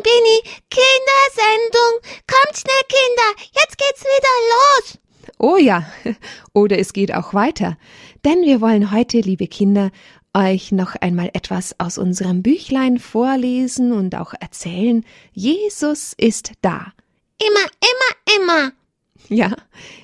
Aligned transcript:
Bambini, 0.00 0.40
Kindersendung. 0.70 2.00
Kommt 2.26 2.56
schnell, 2.56 2.84
Kinder, 2.88 3.44
jetzt 3.52 3.76
geht's 3.76 4.02
wieder 4.02 4.34
los. 4.50 4.98
Oh 5.38 5.56
ja, 5.56 5.86
oder 6.54 6.78
es 6.78 6.92
geht 6.92 7.12
auch 7.14 7.34
weiter. 7.34 7.76
Denn 8.24 8.42
wir 8.42 8.60
wollen 8.62 8.92
heute, 8.92 9.20
liebe 9.20 9.46
Kinder, 9.46 9.90
euch 10.34 10.72
noch 10.72 10.94
einmal 10.96 11.30
etwas 11.34 11.78
aus 11.78 11.98
unserem 11.98 12.42
Büchlein 12.42 12.98
vorlesen 12.98 13.92
und 13.92 14.14
auch 14.14 14.32
erzählen. 14.40 15.04
Jesus 15.32 16.14
ist 16.16 16.52
da. 16.62 16.92
Immer, 17.38 17.66
immer, 17.80 18.36
immer. 18.36 18.72
Ja, 19.28 19.54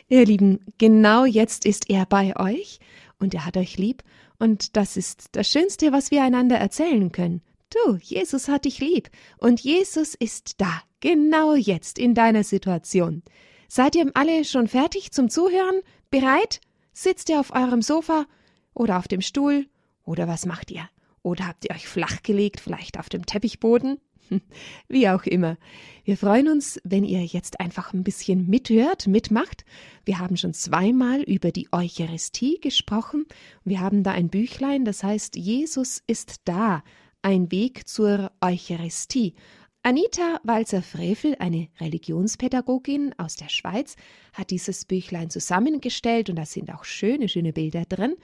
ihr 0.08 0.26
Lieben, 0.26 0.60
genau 0.78 1.24
jetzt 1.24 1.64
ist 1.64 1.88
er 1.88 2.04
bei 2.04 2.36
euch 2.38 2.80
und 3.18 3.32
er 3.32 3.46
hat 3.46 3.56
euch 3.56 3.78
lieb 3.78 4.02
und 4.38 4.76
das 4.76 4.98
ist 4.98 5.28
das 5.32 5.48
Schönste, 5.48 5.90
was 5.92 6.10
wir 6.10 6.22
einander 6.22 6.56
erzählen 6.56 7.12
können. 7.12 7.40
Du, 7.84 7.96
Jesus 7.96 8.48
hat 8.48 8.64
dich 8.64 8.78
lieb 8.78 9.10
und 9.38 9.60
Jesus 9.60 10.14
ist 10.14 10.60
da, 10.60 10.82
genau 11.00 11.54
jetzt 11.54 11.98
in 11.98 12.14
deiner 12.14 12.44
Situation. 12.44 13.22
Seid 13.68 13.96
ihr 13.96 14.10
alle 14.14 14.44
schon 14.44 14.68
fertig 14.68 15.12
zum 15.12 15.28
Zuhören? 15.28 15.80
Bereit? 16.10 16.60
Sitzt 16.92 17.28
ihr 17.28 17.38
auf 17.38 17.52
eurem 17.52 17.82
Sofa 17.82 18.26
oder 18.72 18.98
auf 18.98 19.08
dem 19.08 19.20
Stuhl? 19.20 19.66
Oder 20.04 20.28
was 20.28 20.46
macht 20.46 20.70
ihr? 20.70 20.88
Oder 21.22 21.48
habt 21.48 21.64
ihr 21.64 21.72
euch 21.72 21.86
flachgelegt, 21.88 22.60
vielleicht 22.60 22.98
auf 22.98 23.08
dem 23.08 23.26
Teppichboden? 23.26 23.98
Wie 24.88 25.08
auch 25.08 25.24
immer. 25.24 25.58
Wir 26.04 26.16
freuen 26.16 26.48
uns, 26.48 26.80
wenn 26.84 27.04
ihr 27.04 27.24
jetzt 27.24 27.60
einfach 27.60 27.92
ein 27.92 28.04
bisschen 28.04 28.46
mithört, 28.48 29.06
mitmacht. 29.06 29.64
Wir 30.04 30.18
haben 30.18 30.36
schon 30.36 30.54
zweimal 30.54 31.22
über 31.22 31.52
die 31.52 31.68
Eucharistie 31.72 32.58
gesprochen. 32.60 33.26
Wir 33.64 33.80
haben 33.80 34.02
da 34.02 34.12
ein 34.12 34.28
Büchlein, 34.28 34.84
das 34.84 35.02
heißt 35.02 35.36
Jesus 35.36 36.02
ist 36.06 36.42
da, 36.44 36.82
ein 37.26 37.50
Weg 37.50 37.88
zur 37.88 38.30
Eucharistie. 38.40 39.34
Anita 39.82 40.38
Walzer-Frevel, 40.44 41.34
eine 41.40 41.66
Religionspädagogin 41.80 43.16
aus 43.18 43.34
der 43.34 43.48
Schweiz, 43.48 43.96
hat 44.32 44.50
dieses 44.50 44.84
Büchlein 44.84 45.28
zusammengestellt 45.28 46.30
und 46.30 46.36
da 46.36 46.46
sind 46.46 46.72
auch 46.72 46.84
schöne, 46.84 47.28
schöne 47.28 47.52
Bilder 47.52 47.84
drin. 47.84 48.14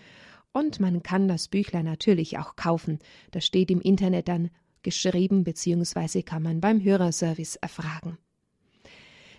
Und 0.52 0.78
man 0.78 1.02
kann 1.02 1.26
das 1.26 1.48
Büchlein 1.48 1.86
natürlich 1.86 2.38
auch 2.38 2.54
kaufen. 2.54 3.00
Das 3.32 3.44
steht 3.44 3.72
im 3.72 3.80
Internet 3.80 4.28
dann 4.28 4.50
geschrieben, 4.84 5.42
beziehungsweise 5.42 6.22
kann 6.22 6.44
man 6.44 6.60
beim 6.60 6.80
Hörerservice 6.80 7.56
erfragen. 7.56 8.18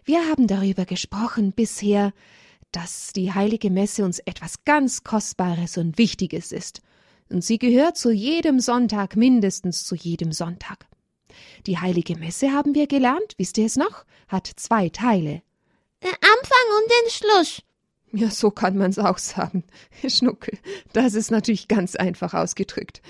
Wir 0.03 0.29
haben 0.29 0.47
darüber 0.47 0.83
gesprochen 0.83 1.53
bisher, 1.53 2.11
dass 2.73 3.13
die 3.13 3.31
heilige 3.31 3.69
Messe 3.69 4.03
uns 4.03 4.19
etwas 4.19 4.65
ganz 4.65 5.05
Kostbares 5.05 5.77
und 5.77 5.97
Wichtiges 5.97 6.51
ist. 6.51 6.81
Und 7.29 7.43
sie 7.43 7.57
gehört 7.57 7.97
zu 7.97 8.11
jedem 8.11 8.59
Sonntag, 8.59 9.15
mindestens 9.15 9.85
zu 9.85 9.95
jedem 9.95 10.31
Sonntag. 10.31 10.85
Die 11.65 11.79
heilige 11.79 12.17
Messe 12.17 12.51
haben 12.51 12.75
wir 12.75 12.87
gelernt, 12.87 13.33
wisst 13.37 13.57
ihr 13.57 13.65
es 13.65 13.75
noch? 13.75 14.05
Hat 14.27 14.47
zwei 14.47 14.89
Teile. 14.89 15.41
Der 16.03 16.11
Anfang 16.11 16.67
und 16.77 16.91
den 16.91 17.11
Schluss. 17.11 17.61
Ja, 18.11 18.29
so 18.29 18.51
kann 18.51 18.77
man's 18.77 18.99
auch 18.99 19.17
sagen. 19.17 19.63
Schnuckel, 20.07 20.57
das 20.93 21.15
ist 21.15 21.31
natürlich 21.31 21.67
ganz 21.67 21.95
einfach 21.95 22.33
ausgedrückt. 22.33 23.01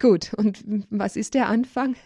Gut, 0.00 0.32
und 0.34 0.64
was 0.90 1.16
ist 1.16 1.34
der 1.34 1.48
Anfang? 1.48 1.96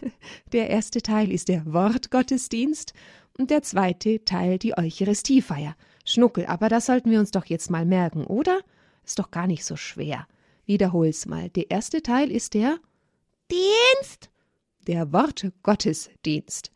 Der 0.51 0.69
erste 0.69 1.01
Teil 1.01 1.31
ist 1.31 1.47
der 1.47 1.65
Wortgottesdienst 1.71 2.93
und 3.37 3.51
der 3.51 3.61
zweite 3.61 4.23
Teil 4.25 4.57
die 4.57 4.77
Eucharistiefeier. 4.77 5.75
Schnuckel, 6.05 6.45
aber 6.47 6.69
das 6.69 6.87
sollten 6.87 7.11
wir 7.11 7.19
uns 7.19 7.31
doch 7.31 7.45
jetzt 7.45 7.69
mal 7.69 7.85
merken, 7.85 8.25
oder? 8.25 8.59
Ist 9.05 9.19
doch 9.19 9.31
gar 9.31 9.45
nicht 9.45 9.63
so 9.63 9.75
schwer. 9.75 10.27
Wiederhol's 10.69 11.25
mal. 11.25 11.49
Der 11.49 11.71
erste 11.71 12.03
Teil 12.03 12.31
ist 12.31 12.53
der 12.53 12.77
Dienst 13.49 14.29
der 14.85 15.11
Wortgottesdienst. 15.11 16.71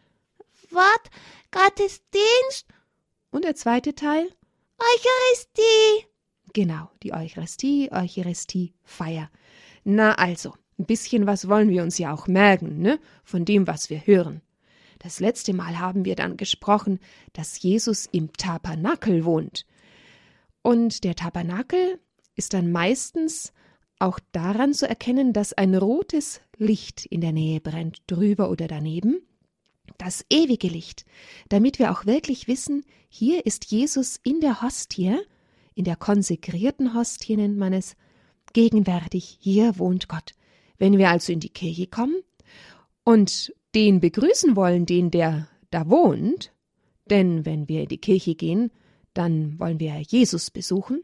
Wortgottesdienst. 0.72 2.66
Und 3.30 3.46
der 3.46 3.54
zweite 3.54 3.94
Teil? 3.94 4.28
Eucharistie. 4.80 6.08
Genau, 6.54 6.90
die 7.04 7.14
Eucharistie, 7.14 7.92
Eucharistiefeier. 7.92 9.30
Na 9.84 10.16
also, 10.16 10.56
ein 10.80 10.86
bisschen 10.86 11.28
was 11.28 11.48
wollen 11.48 11.70
wir 11.70 11.84
uns 11.84 12.00
ja 12.00 12.12
auch 12.16 12.26
merken, 12.26 12.82
ne? 12.82 13.00
Von 13.24 13.46
dem, 13.46 13.68
was 13.68 13.92
wir 13.92 14.08
hören. 14.08 14.42
Das 14.98 15.20
letzte 15.20 15.54
Mal 15.54 15.78
haben 15.78 16.04
wir 16.04 16.16
dann 16.16 16.36
gesprochen, 16.38 17.00
dass 17.34 17.62
Jesus 17.62 18.08
im 18.12 18.34
Tabernakel 18.34 19.24
wohnt. 19.24 19.68
Und 20.64 21.04
der 21.04 21.14
Tabernakel 21.14 22.00
ist 22.36 22.56
dann 22.56 22.72
meistens 22.72 23.54
auch 24.04 24.20
daran 24.32 24.74
zu 24.74 24.88
erkennen, 24.88 25.34
dass 25.34 25.54
ein 25.54 25.76
rotes 25.76 26.42
Licht 26.58 27.06
in 27.06 27.22
der 27.22 27.32
Nähe 27.32 27.60
brennt, 27.60 28.02
drüber 28.08 28.50
oder 28.50 28.68
daneben, 28.68 29.22
das 29.98 30.26
ewige 30.30 30.68
Licht, 30.68 31.06
damit 31.50 31.80
wir 31.80 31.92
auch 31.92 32.06
wirklich 32.06 32.48
wissen, 32.48 32.84
hier 33.10 33.46
ist 33.46 33.66
Jesus 33.72 34.20
in 34.24 34.42
der 34.42 34.62
Hostie, 34.62 35.18
in 35.76 35.86
der 35.86 35.96
konsekrierten 35.96 36.94
Hostie 36.94 37.38
nennt 37.38 37.58
man 37.58 37.74
es, 37.74 37.96
gegenwärtig, 38.54 39.38
hier 39.40 39.80
wohnt 39.80 40.08
Gott. 40.08 40.34
Wenn 40.78 40.98
wir 40.98 41.10
also 41.10 41.32
in 41.32 41.40
die 41.40 41.50
Kirche 41.50 41.88
kommen 41.88 42.16
und 43.04 43.54
den 43.74 44.00
begrüßen 44.00 44.56
wollen, 44.56 44.86
den 44.86 45.12
der 45.12 45.48
da 45.72 45.90
wohnt, 45.90 46.52
denn 47.10 47.46
wenn 47.46 47.68
wir 47.68 47.84
in 47.84 47.90
die 47.90 47.98
Kirche 47.98 48.36
gehen, 48.36 48.72
dann 49.14 49.60
wollen 49.60 49.80
wir 49.80 50.00
Jesus 50.02 50.52
besuchen, 50.52 51.04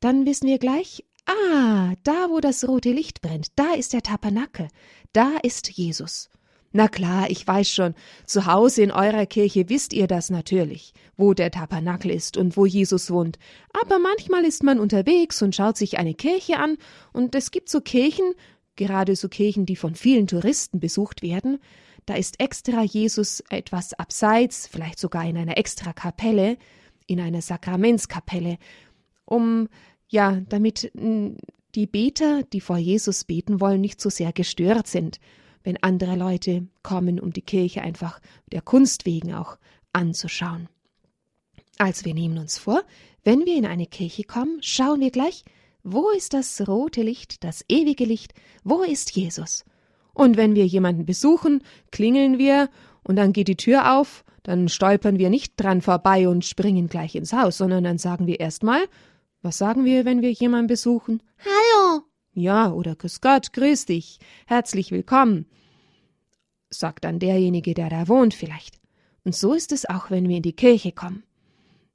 dann 0.00 0.26
wissen 0.26 0.46
wir 0.46 0.58
gleich, 0.58 1.04
Ah, 1.26 1.94
da, 2.04 2.28
wo 2.30 2.40
das 2.40 2.66
rote 2.66 2.92
Licht 2.92 3.20
brennt, 3.20 3.48
da 3.56 3.74
ist 3.74 3.92
der 3.92 4.02
Tabernakel, 4.02 4.68
da 5.12 5.32
ist 5.42 5.68
Jesus. 5.70 6.30
Na 6.72 6.88
klar, 6.88 7.30
ich 7.30 7.46
weiß 7.46 7.70
schon, 7.70 7.94
zu 8.26 8.46
Hause 8.46 8.82
in 8.82 8.90
eurer 8.90 9.26
Kirche 9.26 9.68
wisst 9.68 9.92
ihr 9.92 10.06
das 10.06 10.30
natürlich, 10.30 10.92
wo 11.16 11.32
der 11.32 11.50
Tabernakel 11.50 12.10
ist 12.10 12.36
und 12.36 12.56
wo 12.56 12.66
Jesus 12.66 13.10
wohnt. 13.10 13.38
Aber 13.82 13.98
manchmal 13.98 14.44
ist 14.44 14.62
man 14.62 14.78
unterwegs 14.78 15.40
und 15.42 15.54
schaut 15.54 15.76
sich 15.76 15.98
eine 15.98 16.14
Kirche 16.14 16.58
an, 16.58 16.76
und 17.12 17.34
es 17.34 17.50
gibt 17.50 17.70
so 17.70 17.80
Kirchen, 17.80 18.34
gerade 18.76 19.16
so 19.16 19.28
Kirchen, 19.28 19.66
die 19.66 19.76
von 19.76 19.94
vielen 19.94 20.26
Touristen 20.26 20.78
besucht 20.78 21.22
werden, 21.22 21.58
da 22.04 22.14
ist 22.14 22.40
extra 22.40 22.82
Jesus 22.82 23.42
etwas 23.50 23.94
abseits, 23.94 24.68
vielleicht 24.68 24.98
sogar 24.98 25.24
in 25.24 25.36
einer 25.36 25.56
extra 25.56 25.92
Kapelle, 25.92 26.56
in 27.06 27.20
einer 27.20 27.42
Sakramentskapelle, 27.42 28.58
um 29.24 29.68
ja, 30.08 30.40
damit 30.48 30.90
die 31.74 31.86
Beter, 31.86 32.42
die 32.42 32.60
vor 32.60 32.78
Jesus 32.78 33.24
beten 33.24 33.60
wollen, 33.60 33.80
nicht 33.80 34.00
so 34.00 34.10
sehr 34.10 34.32
gestört 34.32 34.86
sind, 34.86 35.20
wenn 35.62 35.82
andere 35.82 36.16
Leute 36.16 36.66
kommen, 36.82 37.20
um 37.20 37.32
die 37.32 37.42
Kirche 37.42 37.82
einfach 37.82 38.20
der 38.52 38.62
Kunst 38.62 39.04
wegen 39.04 39.34
auch 39.34 39.58
anzuschauen. 39.92 40.68
Also 41.78 42.04
wir 42.04 42.14
nehmen 42.14 42.38
uns 42.38 42.58
vor, 42.58 42.82
wenn 43.24 43.44
wir 43.44 43.56
in 43.56 43.66
eine 43.66 43.86
Kirche 43.86 44.24
kommen, 44.24 44.58
schauen 44.62 45.00
wir 45.00 45.10
gleich, 45.10 45.44
wo 45.82 46.10
ist 46.10 46.32
das 46.32 46.66
rote 46.66 47.02
Licht, 47.02 47.44
das 47.44 47.64
ewige 47.68 48.04
Licht, 48.04 48.32
wo 48.64 48.82
ist 48.82 49.12
Jesus? 49.12 49.64
Und 50.14 50.36
wenn 50.36 50.54
wir 50.54 50.66
jemanden 50.66 51.04
besuchen, 51.04 51.62
klingeln 51.90 52.38
wir 52.38 52.70
und 53.02 53.16
dann 53.16 53.32
geht 53.32 53.48
die 53.48 53.56
Tür 53.56 53.98
auf, 53.98 54.24
dann 54.42 54.68
stolpern 54.68 55.18
wir 55.18 55.28
nicht 55.28 55.54
dran 55.56 55.82
vorbei 55.82 56.28
und 56.28 56.44
springen 56.44 56.88
gleich 56.88 57.14
ins 57.14 57.32
Haus, 57.32 57.58
sondern 57.58 57.84
dann 57.84 57.98
sagen 57.98 58.26
wir 58.26 58.40
erstmal, 58.40 58.80
was 59.42 59.58
sagen 59.58 59.84
wir, 59.84 60.04
wenn 60.04 60.22
wir 60.22 60.32
jemanden 60.32 60.66
besuchen? 60.66 61.22
Hallo. 61.38 62.02
Ja, 62.32 62.72
oder 62.72 62.96
Grüß 62.96 63.20
Gott, 63.20 63.52
grüß 63.52 63.86
dich, 63.86 64.18
herzlich 64.46 64.90
willkommen, 64.90 65.46
sagt 66.68 67.04
dann 67.04 67.18
derjenige, 67.18 67.72
der 67.72 67.88
da 67.88 68.08
wohnt 68.08 68.34
vielleicht. 68.34 68.78
Und 69.24 69.34
so 69.34 69.54
ist 69.54 69.72
es 69.72 69.88
auch, 69.88 70.10
wenn 70.10 70.28
wir 70.28 70.36
in 70.36 70.42
die 70.42 70.52
Kirche 70.52 70.92
kommen. 70.92 71.24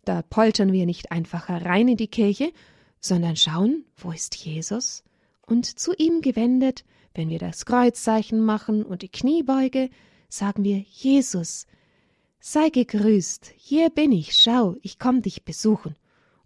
Da 0.04 0.22
poltern 0.24 0.72
wir 0.72 0.86
nicht 0.86 1.12
einfach 1.12 1.48
herein 1.48 1.88
in 1.88 1.98
die 1.98 2.08
Kirche, 2.08 2.52
sondern 3.00 3.36
schauen, 3.36 3.86
wo 3.98 4.12
ist 4.12 4.36
Jesus? 4.36 5.04
Und 5.46 5.66
zu 5.66 5.94
ihm 5.94 6.22
gewendet, 6.22 6.84
wenn 7.14 7.30
wir 7.30 7.40
das 7.40 7.66
Kreuzzeichen 7.66 8.40
machen 8.44 8.84
und 8.84 9.02
die 9.02 9.10
Kniebeuge, 9.10 9.90
sagen 10.30 10.64
wir 10.64 10.84
Jesus, 10.90 11.68
sei 12.40 12.70
gegrüßt, 12.70 13.54
hier 13.58 13.90
bin 13.90 14.12
ich, 14.12 14.36
schau, 14.36 14.76
ich 14.82 14.98
komm 14.98 15.22
dich 15.22 15.44
besuchen. 15.44 15.96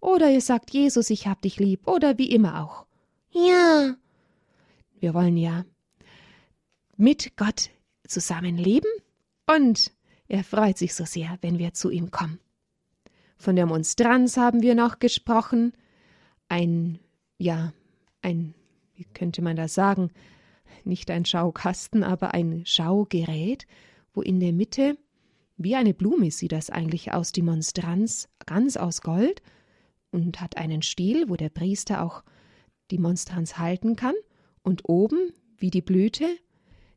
Oder 0.06 0.30
ihr 0.30 0.40
sagt 0.40 0.70
Jesus, 0.70 1.10
ich 1.10 1.26
hab 1.26 1.42
dich 1.42 1.58
lieb, 1.58 1.88
oder 1.88 2.16
wie 2.16 2.30
immer 2.30 2.62
auch. 2.62 2.86
Ja. 3.32 3.96
Wir 5.00 5.14
wollen 5.14 5.36
ja 5.36 5.64
mit 6.96 7.36
Gott 7.36 7.70
zusammenleben 8.06 8.88
und 9.48 9.90
er 10.28 10.44
freut 10.44 10.78
sich 10.78 10.94
so 10.94 11.04
sehr, 11.04 11.38
wenn 11.40 11.58
wir 11.58 11.74
zu 11.74 11.90
ihm 11.90 12.12
kommen. 12.12 12.38
Von 13.36 13.56
der 13.56 13.66
Monstranz 13.66 14.36
haben 14.36 14.62
wir 14.62 14.76
noch 14.76 15.00
gesprochen. 15.00 15.72
Ein, 16.48 17.00
ja, 17.36 17.72
ein, 18.22 18.54
wie 18.94 19.06
könnte 19.12 19.42
man 19.42 19.56
das 19.56 19.74
sagen, 19.74 20.12
nicht 20.84 21.10
ein 21.10 21.24
Schaukasten, 21.24 22.04
aber 22.04 22.32
ein 22.32 22.64
Schaugerät, 22.64 23.66
wo 24.14 24.22
in 24.22 24.38
der 24.38 24.52
Mitte, 24.52 24.98
wie 25.56 25.74
eine 25.74 25.94
Blume 25.94 26.30
sieht 26.30 26.52
das 26.52 26.70
eigentlich 26.70 27.12
aus, 27.12 27.32
die 27.32 27.42
Monstranz, 27.42 28.28
ganz 28.46 28.76
aus 28.76 29.00
Gold, 29.00 29.42
und 30.10 30.40
hat 30.40 30.56
einen 30.56 30.82
Stiel, 30.82 31.28
wo 31.28 31.36
der 31.36 31.48
Priester 31.48 32.02
auch 32.02 32.22
die 32.90 32.98
Monstranz 32.98 33.58
halten 33.58 33.96
kann, 33.96 34.14
und 34.62 34.88
oben, 34.88 35.32
wie 35.58 35.70
die 35.70 35.82
Blüte, 35.82 36.26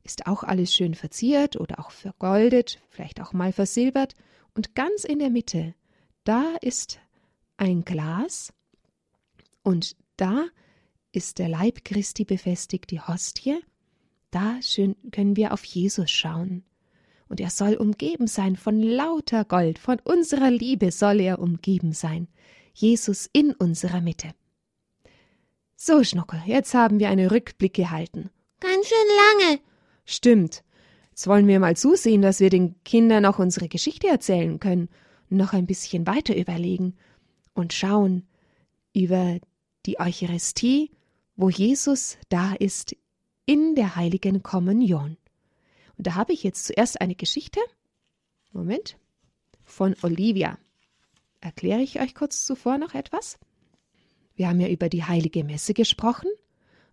ist 0.03 0.25
auch 0.25 0.43
alles 0.43 0.73
schön 0.73 0.95
verziert 0.95 1.55
oder 1.55 1.79
auch 1.79 1.91
vergoldet, 1.91 2.79
vielleicht 2.89 3.21
auch 3.21 3.33
mal 3.33 3.51
versilbert, 3.51 4.15
und 4.55 4.75
ganz 4.75 5.03
in 5.03 5.19
der 5.19 5.29
Mitte, 5.29 5.75
da 6.23 6.55
ist 6.61 6.99
ein 7.57 7.85
Glas. 7.85 8.53
Und 9.63 9.95
da 10.17 10.45
ist 11.11 11.39
der 11.39 11.49
Leib 11.49 11.85
Christi 11.85 12.25
befestigt, 12.25 12.91
die 12.91 13.01
Hostie, 13.01 13.59
da 14.31 14.61
schön 14.61 14.95
können 15.11 15.35
wir 15.35 15.53
auf 15.53 15.63
Jesus 15.63 16.09
schauen. 16.09 16.63
Und 17.27 17.39
er 17.39 17.49
soll 17.51 17.75
umgeben 17.75 18.27
sein 18.27 18.55
von 18.55 18.81
lauter 18.81 19.45
Gold, 19.45 19.77
von 19.77 19.99
unserer 20.03 20.49
Liebe 20.49 20.91
soll 20.91 21.19
er 21.19 21.39
umgeben 21.39 21.93
sein. 21.93 22.27
Jesus 22.73 23.29
in 23.31 23.53
unserer 23.53 24.01
Mitte. 24.01 24.31
So, 25.75 26.03
Schnuckel, 26.03 26.41
jetzt 26.45 26.73
haben 26.73 26.99
wir 26.99 27.09
einen 27.09 27.29
Rückblick 27.29 27.73
gehalten. 27.73 28.29
Ganz 28.59 28.87
schön 28.87 29.47
lange. 29.47 29.59
Stimmt. 30.05 30.63
Jetzt 31.11 31.27
wollen 31.27 31.47
wir 31.47 31.59
mal 31.59 31.77
zusehen, 31.77 32.21
dass 32.21 32.39
wir 32.39 32.49
den 32.49 32.81
Kindern 32.83 33.25
auch 33.25 33.39
unsere 33.39 33.67
Geschichte 33.69 34.07
erzählen 34.07 34.59
können, 34.59 34.89
noch 35.29 35.53
ein 35.53 35.65
bisschen 35.65 36.07
weiter 36.07 36.35
überlegen 36.35 36.95
und 37.53 37.73
schauen 37.73 38.27
über 38.93 39.39
die 39.85 39.99
Eucharistie, 39.99 40.91
wo 41.35 41.49
Jesus 41.49 42.17
da 42.29 42.53
ist 42.53 42.95
in 43.45 43.75
der 43.75 43.95
heiligen 43.95 44.43
Kommunion. 44.43 45.17
Und 45.97 46.07
da 46.07 46.15
habe 46.15 46.33
ich 46.33 46.43
jetzt 46.43 46.65
zuerst 46.65 47.01
eine 47.01 47.15
Geschichte. 47.15 47.59
Moment. 48.51 48.97
Von 49.63 49.95
Olivia. 50.01 50.57
Erkläre 51.41 51.81
ich 51.81 51.99
euch 51.99 52.15
kurz 52.15 52.45
zuvor 52.45 52.77
noch 52.77 52.93
etwas? 52.93 53.39
Wir 54.35 54.49
haben 54.49 54.59
ja 54.59 54.67
über 54.67 54.89
die 54.89 55.03
heilige 55.03 55.43
Messe 55.43 55.73
gesprochen. 55.73 56.29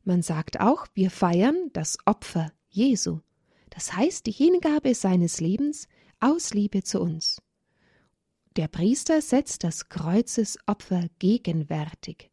Man 0.04 0.22
sagt 0.22 0.60
auch, 0.60 0.86
wir 0.94 1.10
feiern 1.10 1.70
das 1.72 1.98
Opfer 2.04 2.52
Jesu. 2.68 3.20
Das 3.70 3.94
heißt 3.94 4.26
die 4.26 4.32
Hingabe 4.32 4.94
seines 4.94 5.40
Lebens 5.40 5.88
aus 6.20 6.54
Liebe 6.54 6.82
zu 6.82 7.00
uns. 7.00 7.42
Der 8.56 8.68
Priester 8.68 9.20
setzt 9.20 9.64
das 9.64 9.88
Kreuzesopfer 9.88 11.08
gegenwärtig. 11.18 12.30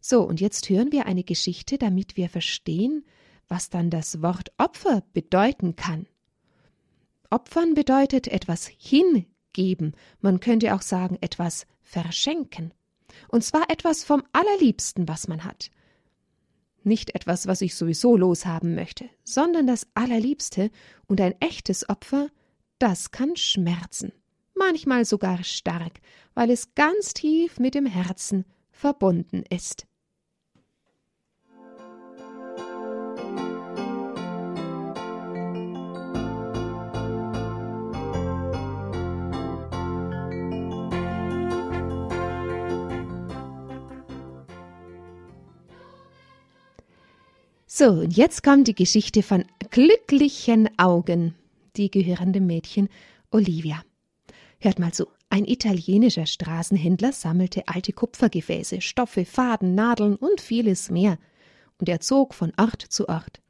So, 0.00 0.22
und 0.22 0.40
jetzt 0.40 0.68
hören 0.68 0.92
wir 0.92 1.06
eine 1.06 1.24
Geschichte, 1.24 1.78
damit 1.78 2.16
wir 2.16 2.28
verstehen, 2.28 3.06
was 3.48 3.70
dann 3.70 3.88
das 3.88 4.20
Wort 4.20 4.52
Opfer 4.58 5.02
bedeuten 5.14 5.76
kann. 5.76 6.06
Opfern 7.30 7.74
bedeutet 7.74 8.28
etwas 8.28 8.70
hingeben, 9.54 9.94
man 10.20 10.40
könnte 10.40 10.74
auch 10.74 10.82
sagen 10.82 11.18
etwas 11.20 11.66
verschenken. 11.82 12.72
Und 13.28 13.44
zwar 13.44 13.70
etwas 13.70 14.04
vom 14.04 14.22
allerliebsten, 14.32 15.08
was 15.08 15.28
man 15.28 15.44
hat. 15.44 15.70
Nicht 16.82 17.14
etwas, 17.14 17.46
was 17.46 17.60
ich 17.60 17.74
sowieso 17.74 18.16
loshaben 18.16 18.74
möchte, 18.74 19.08
sondern 19.22 19.66
das 19.66 19.86
allerliebste 19.94 20.70
und 21.06 21.20
ein 21.20 21.34
echtes 21.40 21.88
Opfer, 21.88 22.28
das 22.78 23.10
kann 23.10 23.36
schmerzen, 23.36 24.12
manchmal 24.54 25.04
sogar 25.04 25.44
stark, 25.44 26.00
weil 26.34 26.50
es 26.50 26.74
ganz 26.74 27.14
tief 27.14 27.58
mit 27.58 27.74
dem 27.74 27.86
Herzen 27.86 28.44
verbunden 28.70 29.44
ist. 29.48 29.86
So, 47.76 47.86
und 47.86 48.16
jetzt 48.16 48.44
kommt 48.44 48.68
die 48.68 48.74
Geschichte 48.76 49.24
von 49.24 49.46
glücklichen 49.70 50.68
Augen, 50.78 51.34
die 51.76 51.90
gehören 51.90 52.32
dem 52.32 52.46
Mädchen 52.46 52.88
Olivia. 53.32 53.82
Hört 54.60 54.78
mal 54.78 54.94
zu. 54.94 55.08
Ein 55.28 55.44
italienischer 55.44 56.26
Straßenhändler 56.26 57.10
sammelte 57.10 57.66
alte 57.66 57.92
Kupfergefäße, 57.92 58.80
Stoffe, 58.80 59.24
Faden, 59.24 59.74
Nadeln 59.74 60.14
und 60.14 60.40
vieles 60.40 60.88
mehr, 60.88 61.18
und 61.80 61.88
er 61.88 61.98
zog 61.98 62.32
von 62.32 62.52
Ort 62.56 62.80
zu 62.80 63.08
Ort. 63.08 63.40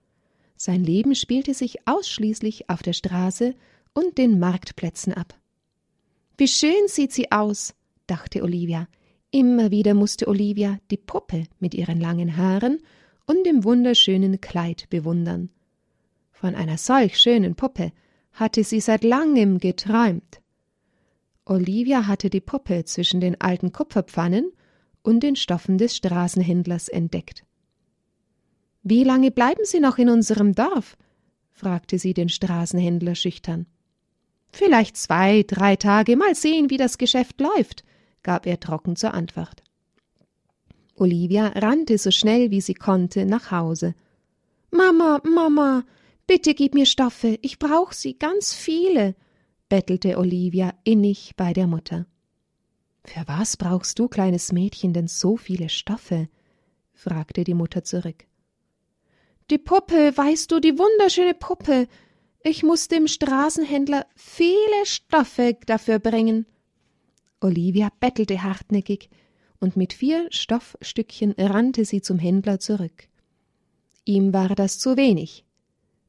Sein 0.56 0.82
Leben 0.82 1.14
spielte 1.14 1.52
sich 1.52 1.86
ausschließlich 1.86 2.70
auf 2.70 2.80
der 2.80 2.94
Straße 2.94 3.54
und 3.92 4.16
den 4.16 4.38
Marktplätzen 4.38 5.12
ab. 5.12 5.38
Wie 6.38 6.48
schön 6.48 6.88
sieht 6.88 7.12
sie 7.12 7.30
aus, 7.30 7.74
dachte 8.06 8.42
Olivia. 8.42 8.88
Immer 9.30 9.70
wieder 9.70 9.92
musste 9.92 10.28
Olivia 10.28 10.78
die 10.90 10.96
Puppe 10.96 11.44
mit 11.60 11.74
ihren 11.74 12.00
langen 12.00 12.38
Haaren 12.38 12.78
und 13.26 13.44
dem 13.46 13.64
wunderschönen 13.64 14.40
Kleid 14.40 14.88
bewundern. 14.90 15.50
Von 16.30 16.54
einer 16.54 16.78
solch 16.78 17.18
schönen 17.18 17.54
Puppe 17.54 17.92
hatte 18.32 18.64
sie 18.64 18.80
seit 18.80 19.04
langem 19.04 19.58
geträumt. 19.58 20.40
Olivia 21.46 22.06
hatte 22.06 22.30
die 22.30 22.40
Puppe 22.40 22.84
zwischen 22.84 23.20
den 23.20 23.40
alten 23.40 23.72
Kupferpfannen 23.72 24.50
und 25.02 25.20
den 25.22 25.36
Stoffen 25.36 25.78
des 25.78 25.96
Straßenhändlers 25.96 26.88
entdeckt. 26.88 27.44
Wie 28.82 29.04
lange 29.04 29.30
bleiben 29.30 29.64
Sie 29.64 29.80
noch 29.80 29.98
in 29.98 30.10
unserem 30.10 30.54
Dorf? 30.54 30.96
fragte 31.52 31.98
sie 31.98 32.12
den 32.12 32.28
Straßenhändler 32.28 33.14
schüchtern. 33.14 33.66
Vielleicht 34.50 34.96
zwei, 34.96 35.42
drei 35.42 35.76
Tage, 35.76 36.16
mal 36.16 36.34
sehen, 36.34 36.70
wie 36.70 36.76
das 36.76 36.98
Geschäft 36.98 37.40
läuft, 37.40 37.84
gab 38.22 38.46
er 38.46 38.60
trocken 38.60 38.94
zur 38.94 39.14
Antwort. 39.14 39.63
Olivia 40.96 41.48
rannte 41.48 41.98
so 41.98 42.10
schnell 42.10 42.50
wie 42.50 42.60
sie 42.60 42.74
konnte 42.74 43.26
nach 43.26 43.50
Hause. 43.50 43.94
Mama, 44.70 45.20
Mama, 45.24 45.84
bitte 46.26 46.54
gib 46.54 46.74
mir 46.74 46.86
Stoffe, 46.86 47.38
ich 47.42 47.58
brauch 47.58 47.92
sie, 47.92 48.18
ganz 48.18 48.52
viele, 48.52 49.14
bettelte 49.68 50.18
Olivia 50.18 50.74
innig 50.84 51.34
bei 51.36 51.52
der 51.52 51.66
Mutter. 51.66 52.06
Für 53.04 53.24
was 53.26 53.56
brauchst 53.56 53.98
du, 53.98 54.08
kleines 54.08 54.52
Mädchen, 54.52 54.92
denn 54.92 55.08
so 55.08 55.36
viele 55.36 55.68
Stoffe? 55.68 56.28
fragte 56.92 57.44
die 57.44 57.54
Mutter 57.54 57.84
zurück. 57.84 58.26
Die 59.50 59.58
Puppe, 59.58 60.16
weißt 60.16 60.50
du, 60.50 60.60
die 60.60 60.78
wunderschöne 60.78 61.34
Puppe. 61.34 61.86
Ich 62.42 62.62
muss 62.62 62.88
dem 62.88 63.08
Straßenhändler 63.08 64.06
viele 64.16 64.86
Stoffe 64.86 65.56
dafür 65.66 65.98
bringen. 65.98 66.46
Olivia 67.40 67.90
bettelte 68.00 68.42
hartnäckig, 68.42 69.10
und 69.64 69.78
mit 69.78 69.94
vier 69.94 70.26
Stoffstückchen 70.30 71.34
rannte 71.38 71.86
sie 71.86 72.02
zum 72.02 72.18
Händler 72.18 72.60
zurück. 72.60 73.08
Ihm 74.04 74.34
war 74.34 74.54
das 74.54 74.78
zu 74.78 74.98
wenig. 74.98 75.46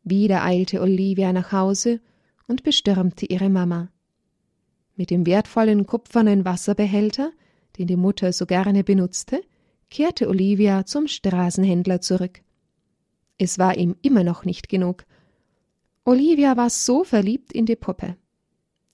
Wieder 0.03 0.43
eilte 0.43 0.81
Olivia 0.81 1.31
nach 1.31 1.53
Hause 1.53 2.01
und 2.47 2.63
bestürmte 2.63 3.25
ihre 3.25 3.49
Mama. 3.49 3.87
Mit 4.97 5.09
dem 5.09 5.25
wertvollen 5.25 5.85
kupfernen 5.85 6.43
Wasserbehälter, 6.43 7.31
den 7.77 7.87
die 7.87 7.95
Mutter 7.95 8.33
so 8.33 8.45
gerne 8.45 8.83
benutzte, 8.83 9.41
kehrte 9.89 10.27
Olivia 10.27 10.85
zum 10.85 11.07
Straßenhändler 11.07 12.01
zurück. 12.01 12.41
Es 13.37 13.57
war 13.57 13.77
ihm 13.77 13.95
immer 14.01 14.25
noch 14.25 14.43
nicht 14.43 14.67
genug. 14.67 15.05
Olivia 16.03 16.57
war 16.57 16.69
so 16.69 17.05
verliebt 17.05 17.53
in 17.53 17.65
die 17.65 17.77
Puppe. 17.77 18.17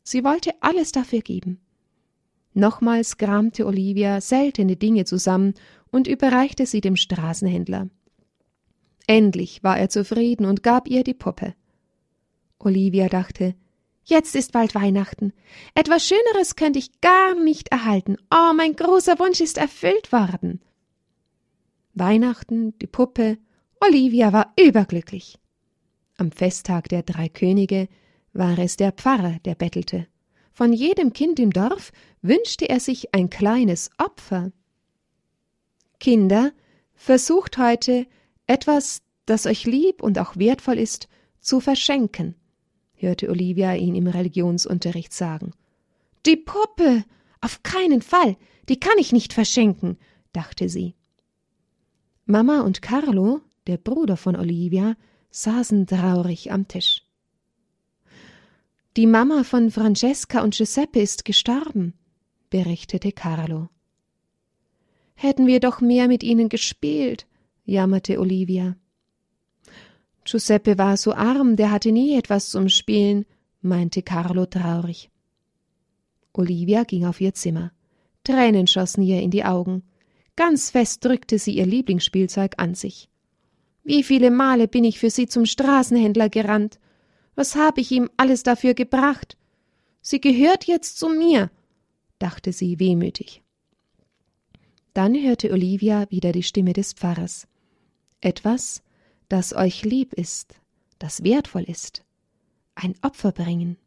Sie 0.03 0.23
wollte 0.23 0.53
alles 0.61 0.91
dafür 0.91 1.21
geben. 1.21 1.61
Nochmals 2.53 3.17
kramte 3.17 3.65
Olivia 3.65 4.21
seltene 4.21 4.75
Dinge 4.75 5.05
zusammen 5.05 5.53
und 5.91 6.07
überreichte 6.07 6.65
sie 6.65 6.81
dem 6.81 6.95
Straßenhändler. 6.95 7.89
Endlich 9.07 9.63
war 9.63 9.77
er 9.77 9.89
zufrieden 9.89 10.45
und 10.45 10.63
gab 10.63 10.87
ihr 10.87 11.03
die 11.03 11.13
Puppe. 11.13 11.53
Olivia 12.59 13.09
dachte, 13.09 13.55
jetzt 14.03 14.35
ist 14.35 14.51
bald 14.51 14.75
Weihnachten. 14.75 15.33
Etwas 15.75 16.07
Schöneres 16.07 16.55
könnte 16.55 16.79
ich 16.79 17.01
gar 17.01 17.35
nicht 17.35 17.69
erhalten. 17.69 18.17
Oh, 18.33 18.53
mein 18.55 18.75
großer 18.75 19.17
Wunsch 19.19 19.41
ist 19.41 19.57
erfüllt 19.57 20.11
worden. 20.11 20.61
Weihnachten, 21.93 22.77
die 22.79 22.87
Puppe, 22.87 23.37
Olivia 23.79 24.31
war 24.31 24.53
überglücklich. 24.59 25.39
Am 26.17 26.31
Festtag 26.31 26.87
der 26.89 27.03
drei 27.03 27.29
Könige 27.29 27.89
war 28.33 28.57
es 28.59 28.77
der 28.77 28.91
Pfarrer, 28.91 29.37
der 29.43 29.55
bettelte. 29.55 30.07
Von 30.53 30.71
jedem 30.71 31.13
Kind 31.13 31.39
im 31.39 31.51
Dorf 31.51 31.91
wünschte 32.21 32.69
er 32.69 32.79
sich 32.79 33.13
ein 33.13 33.29
kleines 33.29 33.89
Opfer. 33.97 34.51
Kinder, 35.99 36.51
versucht 36.93 37.57
heute, 37.57 38.07
etwas, 38.47 39.01
das 39.25 39.45
euch 39.45 39.65
lieb 39.65 40.01
und 40.01 40.19
auch 40.19 40.35
wertvoll 40.35 40.77
ist, 40.77 41.07
zu 41.39 41.59
verschenken, 41.59 42.35
hörte 42.95 43.29
Olivia 43.29 43.73
ihn 43.75 43.95
im 43.95 44.07
Religionsunterricht 44.07 45.13
sagen. 45.13 45.53
Die 46.25 46.37
Puppe. 46.37 47.03
Auf 47.43 47.63
keinen 47.63 48.03
Fall. 48.03 48.37
Die 48.69 48.79
kann 48.79 48.97
ich 48.99 49.11
nicht 49.11 49.33
verschenken, 49.33 49.97
dachte 50.31 50.69
sie. 50.69 50.95
Mama 52.25 52.61
und 52.61 52.83
Carlo, 52.83 53.41
der 53.65 53.77
Bruder 53.77 54.15
von 54.15 54.35
Olivia, 54.35 54.95
saßen 55.31 55.87
traurig 55.87 56.51
am 56.51 56.67
Tisch. 56.67 57.03
Die 58.95 59.07
Mama 59.07 59.43
von 59.43 59.71
Francesca 59.71 60.43
und 60.43 60.55
Giuseppe 60.55 60.99
ist 60.99 61.25
gestorben, 61.25 61.93
berichtete 62.51 63.11
Carlo. 63.11 63.69
Hätten 65.15 65.47
wir 65.47 65.59
doch 65.59 65.81
mehr 65.81 66.07
mit 66.07 66.21
ihnen 66.21 66.49
gespielt, 66.49 67.25
jammerte 67.65 68.19
Olivia. 68.19 68.75
Giuseppe 70.25 70.77
war 70.77 70.97
so 70.97 71.13
arm, 71.13 71.55
der 71.55 71.71
hatte 71.71 71.91
nie 71.91 72.15
etwas 72.15 72.49
zum 72.49 72.69
Spielen, 72.69 73.25
meinte 73.61 74.03
Carlo 74.03 74.45
traurig. 74.45 75.09
Olivia 76.33 76.83
ging 76.83 77.05
auf 77.05 77.19
ihr 77.19 77.33
Zimmer. 77.33 77.71
Tränen 78.23 78.67
schossen 78.67 79.01
ihr 79.01 79.21
in 79.21 79.31
die 79.31 79.45
Augen. 79.45 79.83
Ganz 80.35 80.69
fest 80.69 81.03
drückte 81.03 81.39
sie 81.39 81.55
ihr 81.55 81.65
Lieblingsspielzeug 81.65 82.55
an 82.57 82.75
sich. 82.75 83.09
Wie 83.83 84.03
viele 84.03 84.29
Male 84.29 84.67
bin 84.67 84.83
ich 84.83 84.99
für 84.99 85.09
sie 85.09 85.27
zum 85.27 85.45
Straßenhändler 85.45 86.29
gerannt. 86.29 86.79
Was 87.35 87.55
habe 87.55 87.81
ich 87.81 87.91
ihm 87.91 88.09
alles 88.17 88.43
dafür 88.43 88.73
gebracht? 88.73 89.37
Sie 90.01 90.19
gehört 90.19 90.65
jetzt 90.65 90.99
zu 90.99 91.09
mir, 91.09 91.49
dachte 92.21 92.53
sie 92.53 92.79
wehmütig. 92.79 93.41
Dann 94.93 95.15
hörte 95.15 95.51
Olivia 95.51 96.09
wieder 96.09 96.31
die 96.31 96.43
Stimme 96.43 96.73
des 96.73 96.93
Pfarrers. 96.93 97.47
Etwas, 98.19 98.83
das 99.29 99.53
euch 99.53 99.83
lieb 99.83 100.13
ist, 100.13 100.55
das 100.99 101.23
wertvoll 101.23 101.63
ist. 101.63 102.03
Ein 102.75 102.95
Opfer 103.01 103.31
bringen. 103.31 103.77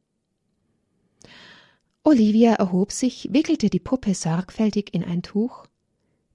Olivia 2.02 2.54
erhob 2.54 2.92
sich, 2.92 3.28
wickelte 3.32 3.70
die 3.70 3.80
Puppe 3.80 4.14
sorgfältig 4.14 4.92
in 4.92 5.04
ein 5.04 5.22
Tuch. 5.22 5.66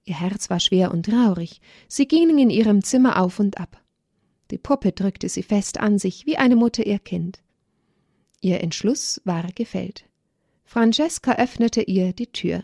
Ihr 0.04 0.18
Herz 0.18 0.50
war 0.50 0.58
schwer 0.58 0.90
und 0.90 1.06
traurig. 1.06 1.60
Sie 1.86 2.08
ging 2.08 2.36
in 2.38 2.50
ihrem 2.50 2.82
Zimmer 2.82 3.20
auf 3.20 3.38
und 3.38 3.58
ab. 3.58 3.80
Die 4.50 4.58
Puppe 4.58 4.92
drückte 4.92 5.28
sie 5.28 5.44
fest 5.44 5.78
an 5.78 5.98
sich, 5.98 6.26
wie 6.26 6.36
eine 6.36 6.56
Mutter 6.56 6.84
ihr 6.84 6.98
Kind. 6.98 7.40
Ihr 8.40 8.60
Entschluss 8.62 9.20
war 9.24 9.46
gefällt. 9.52 10.09
Francesca 10.72 11.32
öffnete 11.32 11.82
ihr 11.82 12.12
die 12.12 12.28
Tür. 12.28 12.62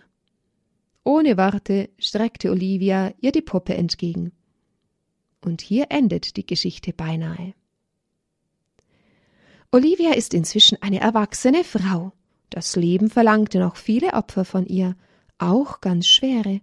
Ohne 1.02 1.36
Worte 1.36 1.90
streckte 1.98 2.52
Olivia 2.52 3.12
ihr 3.20 3.32
die 3.32 3.42
Puppe 3.42 3.74
entgegen. 3.74 4.30
Und 5.44 5.60
hier 5.60 5.86
endet 5.88 6.36
die 6.36 6.46
Geschichte 6.46 6.92
beinahe. 6.92 7.54
Olivia 9.72 10.12
ist 10.12 10.34
inzwischen 10.34 10.80
eine 10.82 11.00
erwachsene 11.00 11.64
Frau. 11.64 12.12
Das 12.48 12.76
Leben 12.76 13.10
verlangte 13.10 13.58
noch 13.58 13.74
viele 13.74 14.12
Opfer 14.12 14.44
von 14.44 14.66
ihr, 14.66 14.94
auch 15.38 15.80
ganz 15.80 16.06
schwere. 16.06 16.60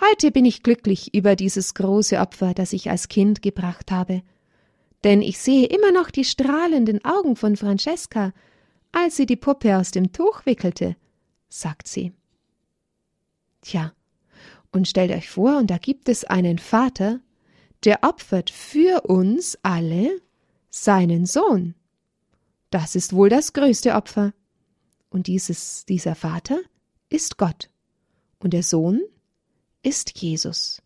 Heute 0.00 0.30
bin 0.30 0.44
ich 0.44 0.62
glücklich 0.62 1.12
über 1.14 1.34
dieses 1.34 1.74
große 1.74 2.16
Opfer, 2.20 2.54
das 2.54 2.72
ich 2.72 2.88
als 2.90 3.08
Kind 3.08 3.42
gebracht 3.42 3.90
habe, 3.90 4.22
denn 5.02 5.20
ich 5.20 5.40
sehe 5.40 5.66
immer 5.66 5.90
noch 5.90 6.12
die 6.12 6.24
strahlenden 6.24 7.04
Augen 7.04 7.34
von 7.34 7.56
Francesca, 7.56 8.32
als 8.92 9.16
sie 9.16 9.26
die 9.26 9.36
Puppe 9.36 9.76
aus 9.76 9.90
dem 9.90 10.12
Tuch 10.12 10.46
wickelte, 10.46 10.96
sagt 11.48 11.88
sie. 11.88 12.12
Tja, 13.62 13.92
und 14.72 14.88
stellt 14.88 15.10
euch 15.10 15.28
vor, 15.28 15.58
und 15.58 15.68
da 15.70 15.78
gibt 15.78 16.08
es 16.08 16.24
einen 16.24 16.58
Vater, 16.58 17.20
der 17.84 18.02
opfert 18.02 18.50
für 18.50 19.02
uns 19.02 19.58
alle 19.62 20.20
seinen 20.70 21.26
Sohn. 21.26 21.74
Das 22.70 22.94
ist 22.94 23.12
wohl 23.12 23.28
das 23.28 23.52
größte 23.52 23.94
Opfer. 23.94 24.34
Und 25.10 25.26
dieses, 25.26 25.86
dieser 25.86 26.14
Vater 26.14 26.58
ist 27.08 27.38
Gott. 27.38 27.70
Und 28.38 28.52
der 28.52 28.62
Sohn 28.62 29.00
ist 29.82 30.20
Jesus. 30.20 30.82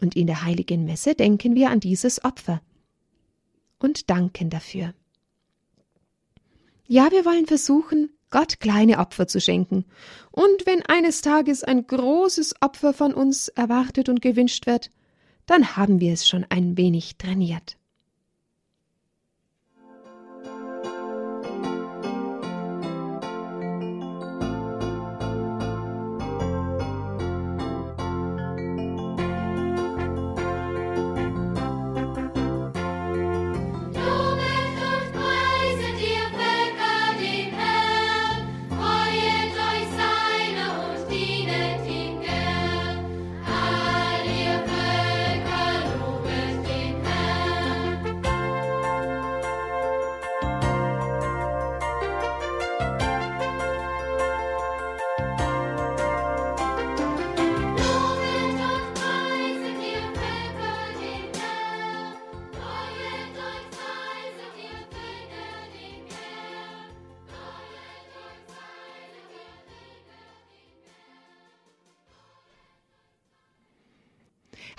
Und 0.00 0.16
in 0.16 0.26
der 0.26 0.42
heiligen 0.42 0.84
Messe 0.84 1.14
denken 1.14 1.54
wir 1.54 1.70
an 1.70 1.78
dieses 1.78 2.24
Opfer 2.24 2.60
und 3.78 4.10
danken 4.10 4.50
dafür. 4.50 4.94
Ja, 6.86 7.10
wir 7.10 7.24
wollen 7.24 7.46
versuchen, 7.46 8.10
Gott 8.30 8.60
kleine 8.60 8.98
Opfer 8.98 9.28
zu 9.28 9.40
schenken. 9.40 9.84
Und 10.30 10.66
wenn 10.66 10.82
eines 10.86 11.20
Tages 11.20 11.62
ein 11.62 11.86
großes 11.86 12.56
Opfer 12.60 12.92
von 12.92 13.14
uns 13.14 13.48
erwartet 13.48 14.08
und 14.08 14.22
gewünscht 14.22 14.66
wird, 14.66 14.90
dann 15.46 15.76
haben 15.76 16.00
wir 16.00 16.12
es 16.12 16.26
schon 16.26 16.46
ein 16.48 16.76
wenig 16.76 17.18
trainiert. 17.18 17.76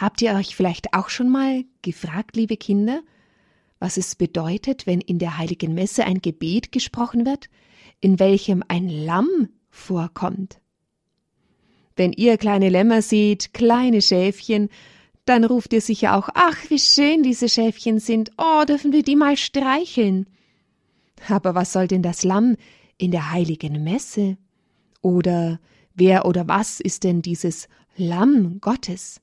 Habt 0.03 0.21
ihr 0.21 0.33
euch 0.33 0.53
vielleicht 0.53 0.93
auch 0.93 1.07
schon 1.07 1.29
mal 1.29 1.63
gefragt, 1.81 2.35
liebe 2.35 2.57
Kinder, 2.57 3.03
was 3.79 3.95
es 3.95 4.15
bedeutet, 4.15 4.85
wenn 4.85 4.99
in 4.99 5.17
der 5.17 5.37
heiligen 5.37 5.73
Messe 5.73 6.03
ein 6.03 6.19
Gebet 6.19 6.73
gesprochen 6.73 7.25
wird, 7.25 7.49
in 8.01 8.19
welchem 8.19 8.65
ein 8.67 8.89
Lamm 8.89 9.47
vorkommt? 9.69 10.59
Wenn 11.95 12.11
ihr 12.11 12.37
kleine 12.37 12.67
Lämmer 12.67 13.01
seht, 13.01 13.53
kleine 13.53 14.01
Schäfchen, 14.01 14.67
dann 15.23 15.45
ruft 15.45 15.71
ihr 15.71 15.79
sicher 15.79 16.17
auch, 16.17 16.27
ach, 16.33 16.57
wie 16.69 16.79
schön 16.79 17.23
diese 17.23 17.47
Schäfchen 17.47 17.99
sind, 17.99 18.31
oh, 18.37 18.65
dürfen 18.67 18.91
wir 18.91 19.03
die 19.03 19.15
mal 19.15 19.37
streicheln. 19.37 20.27
Aber 21.29 21.55
was 21.55 21.71
soll 21.71 21.87
denn 21.87 22.03
das 22.03 22.25
Lamm 22.25 22.57
in 22.97 23.11
der 23.11 23.31
heiligen 23.31 23.81
Messe? 23.85 24.35
Oder 25.01 25.61
wer 25.95 26.25
oder 26.25 26.49
was 26.49 26.81
ist 26.81 27.05
denn 27.05 27.21
dieses 27.21 27.69
Lamm 27.95 28.59
Gottes? 28.59 29.21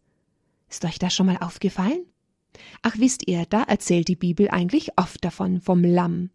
Ist 0.70 0.84
euch 0.84 0.98
das 0.98 1.12
schon 1.12 1.26
mal 1.26 1.38
aufgefallen? 1.38 2.06
Ach, 2.82 2.94
wisst 2.96 3.26
ihr, 3.26 3.44
da 3.46 3.64
erzählt 3.64 4.08
die 4.08 4.16
Bibel 4.16 4.48
eigentlich 4.48 4.96
oft 4.96 5.24
davon, 5.24 5.60
vom 5.60 5.82
Lamm. 5.84 6.30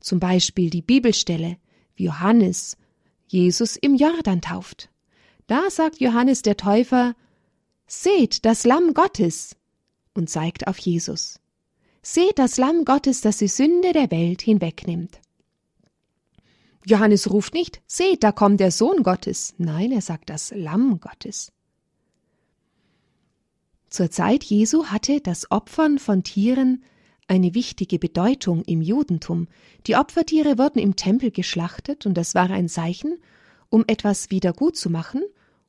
Zum 0.00 0.18
Beispiel 0.20 0.70
die 0.70 0.82
Bibelstelle, 0.82 1.58
wie 1.94 2.04
Johannes 2.04 2.76
Jesus 3.28 3.76
im 3.76 3.94
Jordan 3.94 4.40
tauft. 4.40 4.90
Da 5.46 5.70
sagt 5.70 6.00
Johannes 6.00 6.42
der 6.42 6.56
Täufer, 6.56 7.14
Seht 7.86 8.44
das 8.44 8.64
Lamm 8.64 8.94
Gottes 8.94 9.54
und 10.14 10.28
zeigt 10.28 10.66
auf 10.66 10.78
Jesus. 10.78 11.38
Seht 12.02 12.38
das 12.38 12.56
Lamm 12.56 12.84
Gottes, 12.84 13.20
das 13.20 13.38
die 13.38 13.48
Sünde 13.48 13.92
der 13.92 14.10
Welt 14.10 14.42
hinwegnimmt. 14.42 15.20
Johannes 16.84 17.30
ruft 17.30 17.52
nicht, 17.54 17.82
seht, 17.86 18.22
da 18.22 18.32
kommt 18.32 18.60
der 18.60 18.70
Sohn 18.70 19.02
Gottes. 19.02 19.54
Nein, 19.58 19.92
er 19.92 20.00
sagt 20.02 20.30
das 20.30 20.52
Lamm 20.54 21.00
Gottes. 21.00 21.52
Zur 23.96 24.10
Zeit 24.10 24.44
Jesu 24.44 24.88
hatte 24.88 25.22
das 25.22 25.50
Opfern 25.50 25.98
von 25.98 26.22
Tieren 26.22 26.84
eine 27.28 27.54
wichtige 27.54 27.98
Bedeutung 27.98 28.62
im 28.64 28.82
Judentum. 28.82 29.48
Die 29.86 29.96
Opfertiere 29.96 30.58
wurden 30.58 30.78
im 30.80 30.96
Tempel 30.96 31.30
geschlachtet 31.30 32.04
und 32.04 32.12
das 32.12 32.34
war 32.34 32.50
ein 32.50 32.68
Zeichen, 32.68 33.18
um 33.70 33.84
etwas 33.86 34.30
wieder 34.30 34.52
gut 34.52 34.76
zu 34.76 34.90
machen 34.90 35.22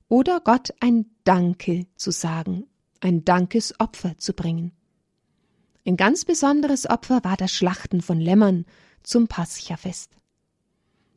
oder 0.10 0.42
Gott 0.42 0.74
ein 0.82 1.06
Danke 1.24 1.86
zu 1.96 2.12
sagen, 2.12 2.66
ein 3.00 3.24
Dankesopfer 3.24 4.18
zu 4.18 4.34
bringen. 4.34 4.74
Ein 5.86 5.96
ganz 5.96 6.26
besonderes 6.26 6.86
Opfer 6.90 7.24
war 7.24 7.38
das 7.38 7.54
Schlachten 7.54 8.02
von 8.02 8.20
Lämmern 8.20 8.66
zum 9.04 9.30
Paschafest. 9.30 10.12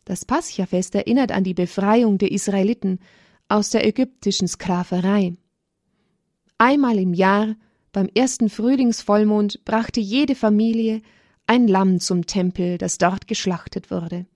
Das 0.05 0.25
Paschafest 0.25 0.95
erinnert 0.95 1.33
an 1.33 1.43
die 1.43 1.55
Befreiung 1.55 2.19
der 2.19 2.31
Israeliten 2.31 3.01
aus 3.49 3.71
der 3.71 3.85
ägyptischen 3.85 4.47
Sklaverei. 4.47 5.35
Einmal 6.61 6.99
im 6.99 7.15
Jahr, 7.15 7.57
beim 7.91 8.11
ersten 8.15 8.51
Frühlingsvollmond, 8.51 9.65
brachte 9.65 9.99
jede 9.99 10.35
Familie 10.35 11.01
ein 11.47 11.67
Lamm 11.67 12.01
zum 12.01 12.27
Tempel, 12.27 12.77
das 12.77 12.99
dort 12.99 13.27
geschlachtet 13.27 13.91
wurde. 13.91 14.27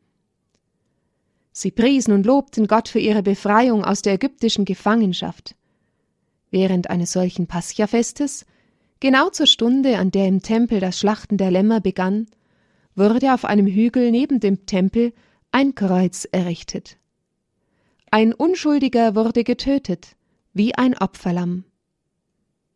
Sie 1.53 1.71
priesen 1.71 2.15
und 2.15 2.25
lobten 2.25 2.67
Gott 2.67 2.89
für 2.89 2.99
ihre 2.99 3.23
Befreiung 3.23 3.85
aus 3.85 4.01
der 4.01 4.15
ägyptischen 4.15 4.65
Gefangenschaft. 4.65 5.55
Während 6.51 6.89
eines 6.89 7.13
solchen 7.13 7.47
Paschafestes, 7.47 8.47
genau 9.01 9.29
zur 9.29 9.47
Stunde, 9.47 9.99
an 9.99 10.11
der 10.11 10.27
im 10.27 10.41
Tempel 10.41 10.81
das 10.81 10.99
Schlachten 10.99 11.37
der 11.37 11.51
Lämmer 11.51 11.83
begann, 11.83 12.27
wurde 12.95 13.35
auf 13.35 13.45
einem 13.45 13.67
Hügel 13.67 14.11
neben 14.11 14.41
dem 14.41 14.65
Tempel 14.65 15.13
ein 15.53 15.75
Kreuz 15.75 16.27
errichtet. 16.33 16.97
Ein 18.11 18.33
Unschuldiger 18.33 19.15
wurde 19.15 19.45
getötet, 19.45 20.17
wie 20.55 20.75
ein 20.75 20.97
Opferlamm. 20.97 21.65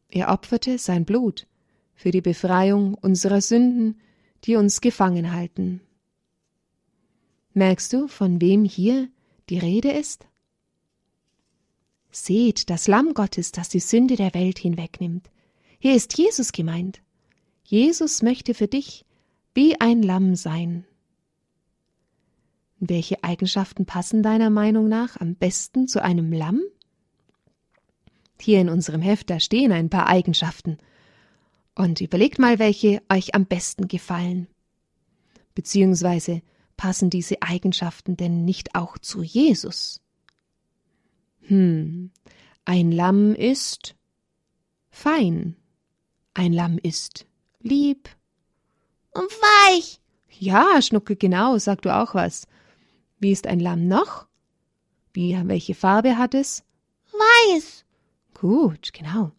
Er 0.09 0.31
opferte 0.31 0.79
sein 0.79 1.05
Blut 1.05 1.47
für 1.95 2.11
die 2.11 2.21
Befreiung 2.21 2.95
unserer 2.95 3.41
Sünden, 3.41 4.01
die 4.45 4.57
uns 4.57 4.81
gefangen 4.81 5.33
halten. 5.33 5.81
Merkst 7.55 7.93
du, 7.93 8.09
von 8.09 8.41
wem 8.41 8.65
hier 8.65 9.09
die 9.49 9.59
Rede 9.59 9.91
ist? 9.91 10.27
Seht 12.11 12.71
das 12.71 12.89
Lamm 12.89 13.15
Gottes, 13.15 13.53
das 13.53 13.69
die 13.69 13.81
Sünde 13.81 14.17
der 14.17 14.33
Welt 14.35 14.59
hinwegnimmt. 14.59 15.31
Hier 15.79 15.95
ist 15.95 16.17
Jesus 16.17 16.53
gemeint. 16.53 17.03
Jesus 17.65 18.23
möchte 18.23 18.55
für 18.55 18.69
dich 18.69 19.05
wie 19.55 19.81
ein 19.81 20.03
Lamm 20.03 20.37
sein. 20.37 20.87
Welche 22.81 23.25
Eigenschaften 23.25 23.87
passen 23.87 24.23
deiner 24.23 24.51
Meinung 24.51 24.89
nach 24.89 25.21
am 25.21 25.35
besten 25.35 25.89
zu 25.89 26.03
einem 26.03 26.33
Lamm? 26.33 26.63
Hier 28.41 28.61
in 28.61 28.69
unserem 28.69 29.01
Heft, 29.01 29.31
da 29.31 29.41
stehen 29.41 29.73
ein 29.73 29.91
paar 29.91 30.07
Eigenschaften. 30.07 30.79
Und 31.75 32.01
überlegt 32.01 32.39
mal, 32.39 32.59
welche 32.59 33.03
euch 33.09 33.35
am 33.35 33.47
besten 33.47 33.89
gefallen. 33.89 34.49
Beziehungsweise 35.55 36.43
passen 36.77 37.11
diese 37.11 37.43
Eigenschaften 37.43 38.17
denn 38.17 38.45
nicht 38.45 38.75
auch 38.75 38.99
zu 38.99 39.23
Jesus? 39.23 40.01
Hm, 41.43 42.11
ein 42.65 42.93
Lamm 42.93 43.35
ist 43.35 43.97
fein. 44.91 45.57
Ein 46.35 46.53
Lamm 46.53 46.79
ist 46.83 47.27
lieb. 47.61 48.09
Und 49.11 49.31
weich. 49.31 50.01
Ja, 50.39 50.81
Schnucke, 50.81 51.17
genau, 51.17 51.59
sag 51.59 51.83
du 51.83 51.95
auch 51.95 52.15
was. 52.15 52.47
Wie 53.19 53.33
ist 53.33 53.47
ein 53.47 53.61
Lamm 53.61 53.89
noch? 53.89 54.27
Wie, 55.13 55.37
welche 55.47 55.75
Farbe 55.75 56.17
hat 56.17 56.35
es? 56.35 56.63
Weiß. 57.11 57.78
Gut, 58.41 58.93
genau. 58.93 59.33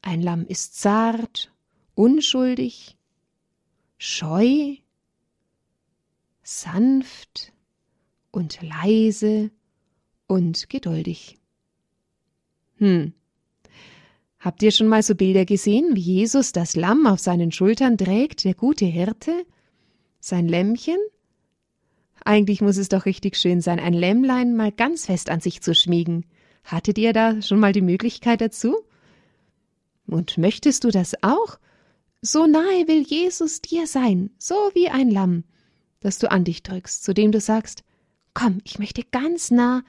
Ein 0.00 0.22
Lamm 0.22 0.46
ist 0.46 0.78
zart, 0.80 1.52
unschuldig, 1.96 2.96
scheu, 3.98 4.76
sanft 6.44 7.52
und 8.30 8.60
leise 8.62 9.50
und 10.28 10.68
geduldig. 10.70 11.38
Hm. 12.76 13.12
Habt 14.38 14.62
ihr 14.62 14.70
schon 14.70 14.86
mal 14.86 15.02
so 15.02 15.16
Bilder 15.16 15.44
gesehen, 15.44 15.96
wie 15.96 16.00
Jesus 16.00 16.52
das 16.52 16.76
Lamm 16.76 17.06
auf 17.08 17.18
seinen 17.18 17.50
Schultern 17.50 17.98
trägt, 17.98 18.44
der 18.44 18.54
gute 18.54 18.84
Hirte? 18.84 19.44
Sein 20.20 20.46
Lämmchen? 20.46 20.98
Eigentlich 22.24 22.60
muss 22.60 22.76
es 22.76 22.88
doch 22.88 23.04
richtig 23.04 23.36
schön 23.36 23.60
sein, 23.60 23.80
ein 23.80 23.94
Lämmlein 23.94 24.54
mal 24.54 24.70
ganz 24.70 25.06
fest 25.06 25.28
an 25.28 25.40
sich 25.40 25.60
zu 25.60 25.74
schmiegen. 25.74 26.24
Hattet 26.66 26.98
ihr 26.98 27.12
da 27.12 27.40
schon 27.42 27.60
mal 27.60 27.72
die 27.72 27.80
Möglichkeit 27.80 28.40
dazu? 28.40 28.76
Und 30.06 30.36
möchtest 30.36 30.82
du 30.82 30.90
das 30.90 31.14
auch? 31.22 31.58
So 32.22 32.46
nahe 32.46 32.88
will 32.88 33.02
Jesus 33.02 33.62
dir 33.62 33.86
sein, 33.86 34.30
so 34.36 34.54
wie 34.74 34.88
ein 34.88 35.10
Lamm, 35.10 35.44
das 36.00 36.18
du 36.18 36.30
an 36.30 36.42
dich 36.42 36.64
drückst, 36.64 37.04
zu 37.04 37.14
dem 37.14 37.30
du 37.30 37.40
sagst, 37.40 37.84
komm, 38.34 38.58
ich 38.64 38.80
möchte 38.80 39.02
ganz 39.04 39.52
nah 39.52 39.84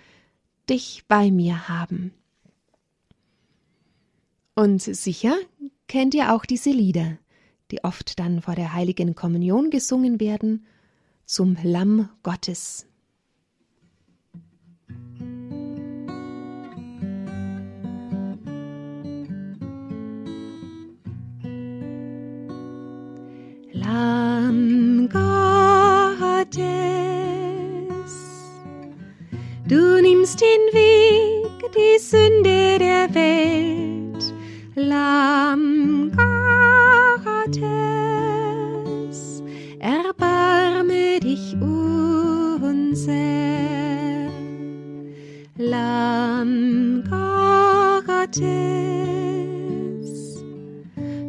dich 0.69 1.05
bei 1.07 1.31
mir 1.31 1.67
haben. 1.67 2.13
Und 4.53 4.81
sicher 4.81 5.36
kennt 5.88 6.13
ihr 6.13 6.34
auch 6.34 6.46
diese 6.46 6.69
Lieder, 6.69 7.17
die 7.72 7.84
oft 7.84 8.19
dann 8.19 8.41
vor 8.43 8.53
der 8.53 8.74
heiligen 8.74 9.15
Kommunion 9.15 9.72
gesungen 9.72 10.19
werden, 10.19 10.65
zum 11.25 11.57
Lamm 11.63 12.10
Gottes. 12.22 12.86
Du 29.70 30.02
nimmst 30.02 30.39
den 30.39 30.73
Weg, 30.73 31.52
die 31.76 32.00
Sünde 32.00 32.80
der 32.80 33.13
Welt. 33.13 34.34
Lamm 34.76 36.12
Gottes, 37.45 39.43
erbarme 39.80 41.19
dich 41.19 41.54
unser. 41.62 43.12
Lamm 45.58 47.04
Gottes, 48.06 48.45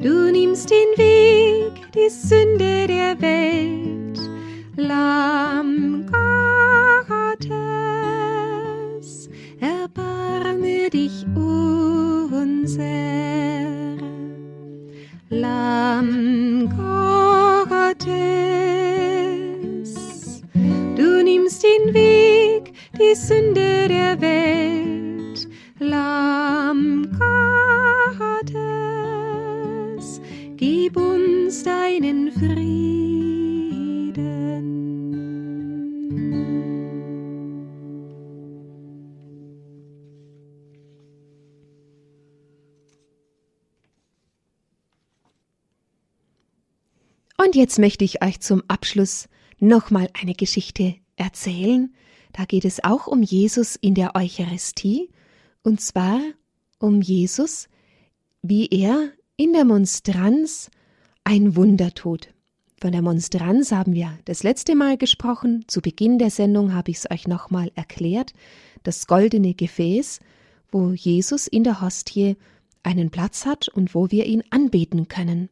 du 0.00 0.30
nimmst 0.30 0.70
den 0.70 0.96
Weg, 0.96 1.57
die 1.98 2.10
Sünde 2.10 2.86
der 2.86 3.20
Welt. 3.20 4.18
Lamm 4.76 6.06
Gottes, 6.06 6.27
Und 47.48 47.56
jetzt 47.56 47.78
möchte 47.78 48.04
ich 48.04 48.22
euch 48.22 48.40
zum 48.40 48.62
Abschluss 48.68 49.26
nochmal 49.58 50.10
eine 50.12 50.34
Geschichte 50.34 50.96
erzählen. 51.16 51.94
Da 52.34 52.44
geht 52.44 52.66
es 52.66 52.84
auch 52.84 53.06
um 53.06 53.22
Jesus 53.22 53.74
in 53.74 53.94
der 53.94 54.14
Eucharistie, 54.14 55.08
und 55.62 55.80
zwar 55.80 56.20
um 56.78 57.00
Jesus, 57.00 57.70
wie 58.42 58.66
er 58.66 59.12
in 59.38 59.54
der 59.54 59.64
Monstranz 59.64 60.70
ein 61.24 61.56
Wunder 61.56 61.94
tut. 61.94 62.28
Von 62.82 62.92
der 62.92 63.00
Monstranz 63.00 63.72
haben 63.72 63.94
wir 63.94 64.18
das 64.26 64.42
letzte 64.42 64.76
Mal 64.76 64.98
gesprochen. 64.98 65.64
Zu 65.68 65.80
Beginn 65.80 66.18
der 66.18 66.30
Sendung 66.30 66.74
habe 66.74 66.90
ich 66.90 66.98
es 66.98 67.10
euch 67.10 67.26
nochmal 67.26 67.72
erklärt. 67.74 68.34
Das 68.82 69.06
goldene 69.06 69.54
Gefäß, 69.54 70.20
wo 70.70 70.90
Jesus 70.90 71.46
in 71.46 71.64
der 71.64 71.80
Hostie 71.80 72.36
einen 72.82 73.08
Platz 73.08 73.46
hat 73.46 73.68
und 73.68 73.94
wo 73.94 74.10
wir 74.10 74.26
ihn 74.26 74.44
anbeten 74.50 75.08
können. 75.08 75.48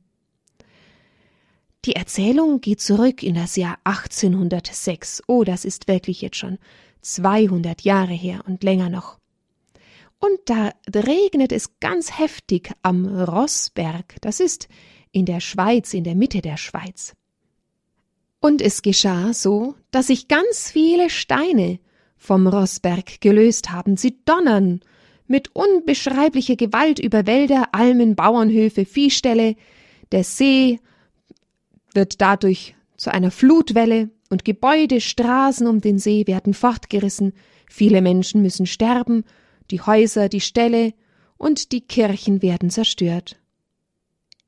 Die 1.87 1.95
Erzählung 1.95 2.61
geht 2.61 2.81
zurück 2.81 3.23
in 3.23 3.37
das 3.37 3.55
Jahr 3.55 3.79
1806. 3.85 5.23
Oh, 5.29 5.45
das 5.45 5.65
ist 5.65 5.87
wirklich 5.87 6.21
jetzt 6.21 6.37
schon 6.37 6.59
200 7.03 7.83
Jahre 7.83 8.13
her 8.13 8.41
und 8.49 8.65
länger 8.65 8.91
noch. 8.91 9.21
Und 10.19 10.41
da 10.47 10.73
regnet 10.93 11.53
es 11.53 11.79
ganz 11.79 12.19
heftig 12.19 12.73
am 12.83 13.07
Rossberg. 13.07 14.17
Das 14.21 14.41
ist 14.41 14.67
in 15.13 15.27
der 15.27 15.39
Schweiz, 15.39 15.95
in 15.95 16.03
der 16.03 16.17
Mitte 16.17 16.41
der 16.41 16.57
Schweiz. 16.57 17.15
Und 18.41 18.63
es 18.63 18.83
geschah 18.83 19.33
so, 19.33 19.77
dass 19.93 20.09
sich 20.09 20.27
ganz 20.27 20.73
viele 20.73 21.09
Steine 21.09 21.79
vom 22.17 22.49
Rossberg 22.49 23.21
gelöst 23.21 23.71
haben. 23.71 23.97
Sie 23.97 24.19
donnern 24.25 24.81
mit 25.29 25.55
unbeschreiblicher 25.55 26.57
Gewalt 26.57 26.99
über 26.99 27.27
Wälder, 27.27 27.69
Almen, 27.71 28.17
Bauernhöfe, 28.17 28.85
Viehställe. 28.85 29.55
Der 30.11 30.25
See 30.25 30.81
wird 31.97 32.21
dadurch 32.21 32.77
zu 32.97 33.13
einer 33.13 33.31
Flutwelle 33.31 34.11
und 34.31 34.45
Gebäude, 34.45 35.01
Straßen 35.01 35.67
um 35.67 35.81
den 35.81 35.99
See 35.99 36.27
werden 36.27 36.55
fortgerissen. 36.55 37.33
Viele 37.69 38.01
Menschen 38.01 38.43
müssen 38.43 38.67
sterben, 38.67 39.25
die 39.71 39.81
Häuser, 39.81 40.29
die 40.29 40.41
Ställe 40.41 40.95
und 41.37 41.73
die 41.73 41.81
Kirchen 41.81 42.43
werden 42.43 42.71
zerstört. 42.71 43.41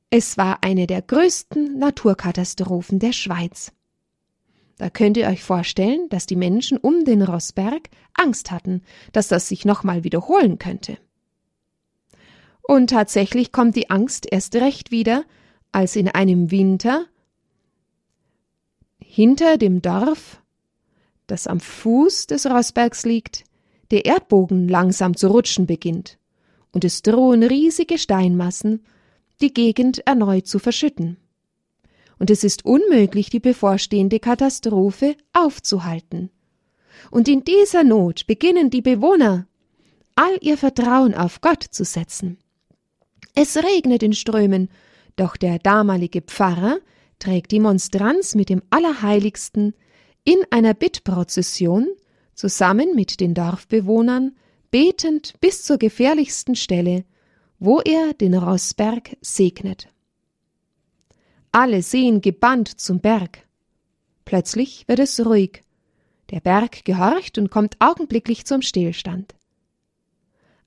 Es 0.09 0.37
war 0.37 0.59
eine 0.63 0.87
der 0.87 1.01
größten 1.01 1.77
Naturkatastrophen 1.77 2.99
der 2.99 3.11
Schweiz. 3.11 3.71
Da 4.77 4.89
könnt 4.89 5.17
ihr 5.17 5.27
euch 5.27 5.43
vorstellen, 5.43 6.07
dass 6.09 6.25
die 6.25 6.37
Menschen 6.37 6.77
um 6.77 7.03
den 7.03 7.21
Rossberg 7.21 7.89
Angst 8.13 8.49
hatten, 8.49 8.81
dass 9.11 9.27
das 9.27 9.49
sich 9.49 9.65
nochmal 9.65 10.03
wiederholen 10.03 10.57
könnte. 10.57 10.97
Und 12.63 12.91
tatsächlich 12.91 13.51
kommt 13.51 13.75
die 13.75 13.89
Angst 13.89 14.25
erst 14.31 14.55
recht 14.55 14.89
wieder, 14.89 15.25
als 15.71 15.95
in 15.95 16.07
einem 16.07 16.49
Winter 16.49 17.05
hinter 19.11 19.57
dem 19.57 19.81
Dorf, 19.81 20.39
das 21.25 21.47
am 21.47 21.59
Fuß 21.59 22.27
des 22.27 22.45
Rossbergs 22.45 23.07
liegt, 23.07 23.43
der 23.89 24.05
Erdbogen 24.05 24.67
langsam 24.67 25.17
zu 25.17 25.29
rutschen 25.29 25.65
beginnt, 25.65 26.19
und 26.71 26.85
es 26.85 27.01
drohen 27.01 27.41
riesige 27.41 27.97
Steinmassen, 27.97 28.85
die 29.41 29.51
Gegend 29.51 30.05
erneut 30.05 30.45
zu 30.45 30.59
verschütten. 30.59 31.17
Und 32.19 32.29
es 32.29 32.43
ist 32.43 32.65
unmöglich, 32.65 33.31
die 33.31 33.39
bevorstehende 33.39 34.19
Katastrophe 34.19 35.15
aufzuhalten. 35.33 36.29
Und 37.09 37.27
in 37.27 37.43
dieser 37.43 37.83
Not 37.83 38.27
beginnen 38.27 38.69
die 38.69 38.83
Bewohner, 38.83 39.47
all 40.13 40.37
ihr 40.41 40.57
Vertrauen 40.57 41.15
auf 41.15 41.41
Gott 41.41 41.63
zu 41.63 41.83
setzen. 41.83 42.37
Es 43.33 43.57
regnet 43.57 44.03
in 44.03 44.13
Strömen, 44.13 44.69
doch 45.15 45.35
der 45.35 45.57
damalige 45.57 46.21
Pfarrer 46.21 46.77
trägt 47.19 47.51
die 47.51 47.59
Monstranz 47.59 48.35
mit 48.35 48.49
dem 48.49 48.61
Allerheiligsten 48.69 49.73
in 50.23 50.39
einer 50.49 50.73
Bittprozession 50.73 51.87
zusammen 52.33 52.95
mit 52.95 53.19
den 53.19 53.33
Dorfbewohnern 53.33 54.35
betend 54.71 55.33
bis 55.41 55.63
zur 55.63 55.77
gefährlichsten 55.77 56.55
Stelle, 56.55 57.03
wo 57.59 57.81
er 57.81 58.13
den 58.13 58.33
Rossberg 58.33 59.17
segnet. 59.21 59.89
Alle 61.51 61.81
sehen 61.81 62.21
gebannt 62.21 62.79
zum 62.79 62.99
Berg. 62.99 63.47
Plötzlich 64.23 64.87
wird 64.87 64.99
es 64.99 65.25
ruhig. 65.25 65.63
Der 66.29 66.39
Berg 66.39 66.85
gehorcht 66.85 67.37
und 67.37 67.49
kommt 67.49 67.75
augenblicklich 67.79 68.45
zum 68.45 68.61
Stillstand. 68.61 69.33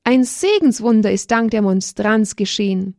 Ein 0.05 0.25
Segenswunder 0.25 1.13
ist 1.13 1.31
dank 1.31 1.53
der 1.53 1.63
Monstranz 1.63 2.35
geschehen. 2.35 2.97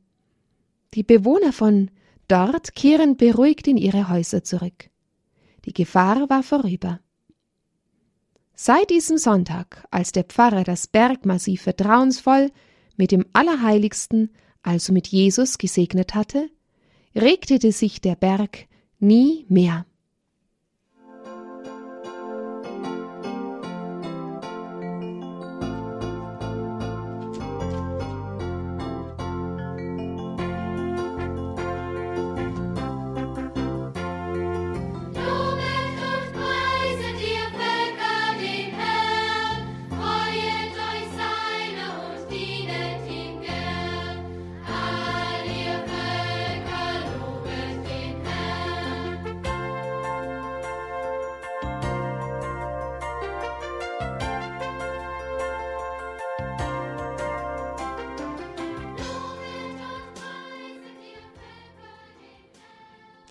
Die 0.94 1.04
Bewohner 1.04 1.52
von 1.52 1.92
dort 2.28 2.76
kehren 2.76 3.18
beruhigt 3.18 3.68
in 3.68 3.78
ihre 3.78 4.10
Häuser 4.10 4.44
zurück. 4.44 4.90
Die 5.66 5.74
Gefahr 5.74 6.30
war 6.30 6.44
vorüber. 6.44 7.00
Seit 8.56 8.90
diesem 8.90 9.18
Sonntag, 9.18 9.86
als 9.92 10.12
der 10.12 10.24
Pfarrer 10.26 10.64
das 10.64 10.88
Bergmassiv 10.88 11.64
vertrauensvoll 11.64 12.52
mit 12.98 13.12
dem 13.12 13.26
Allerheiligsten, 13.34 14.32
also 14.62 14.94
mit 14.94 15.08
Jesus, 15.08 15.58
gesegnet 15.58 16.14
hatte, 16.14 16.50
regte 17.16 17.72
sich 17.72 18.02
der 18.02 18.16
Berg 18.16 18.68
nie 19.00 19.46
mehr. 19.50 19.86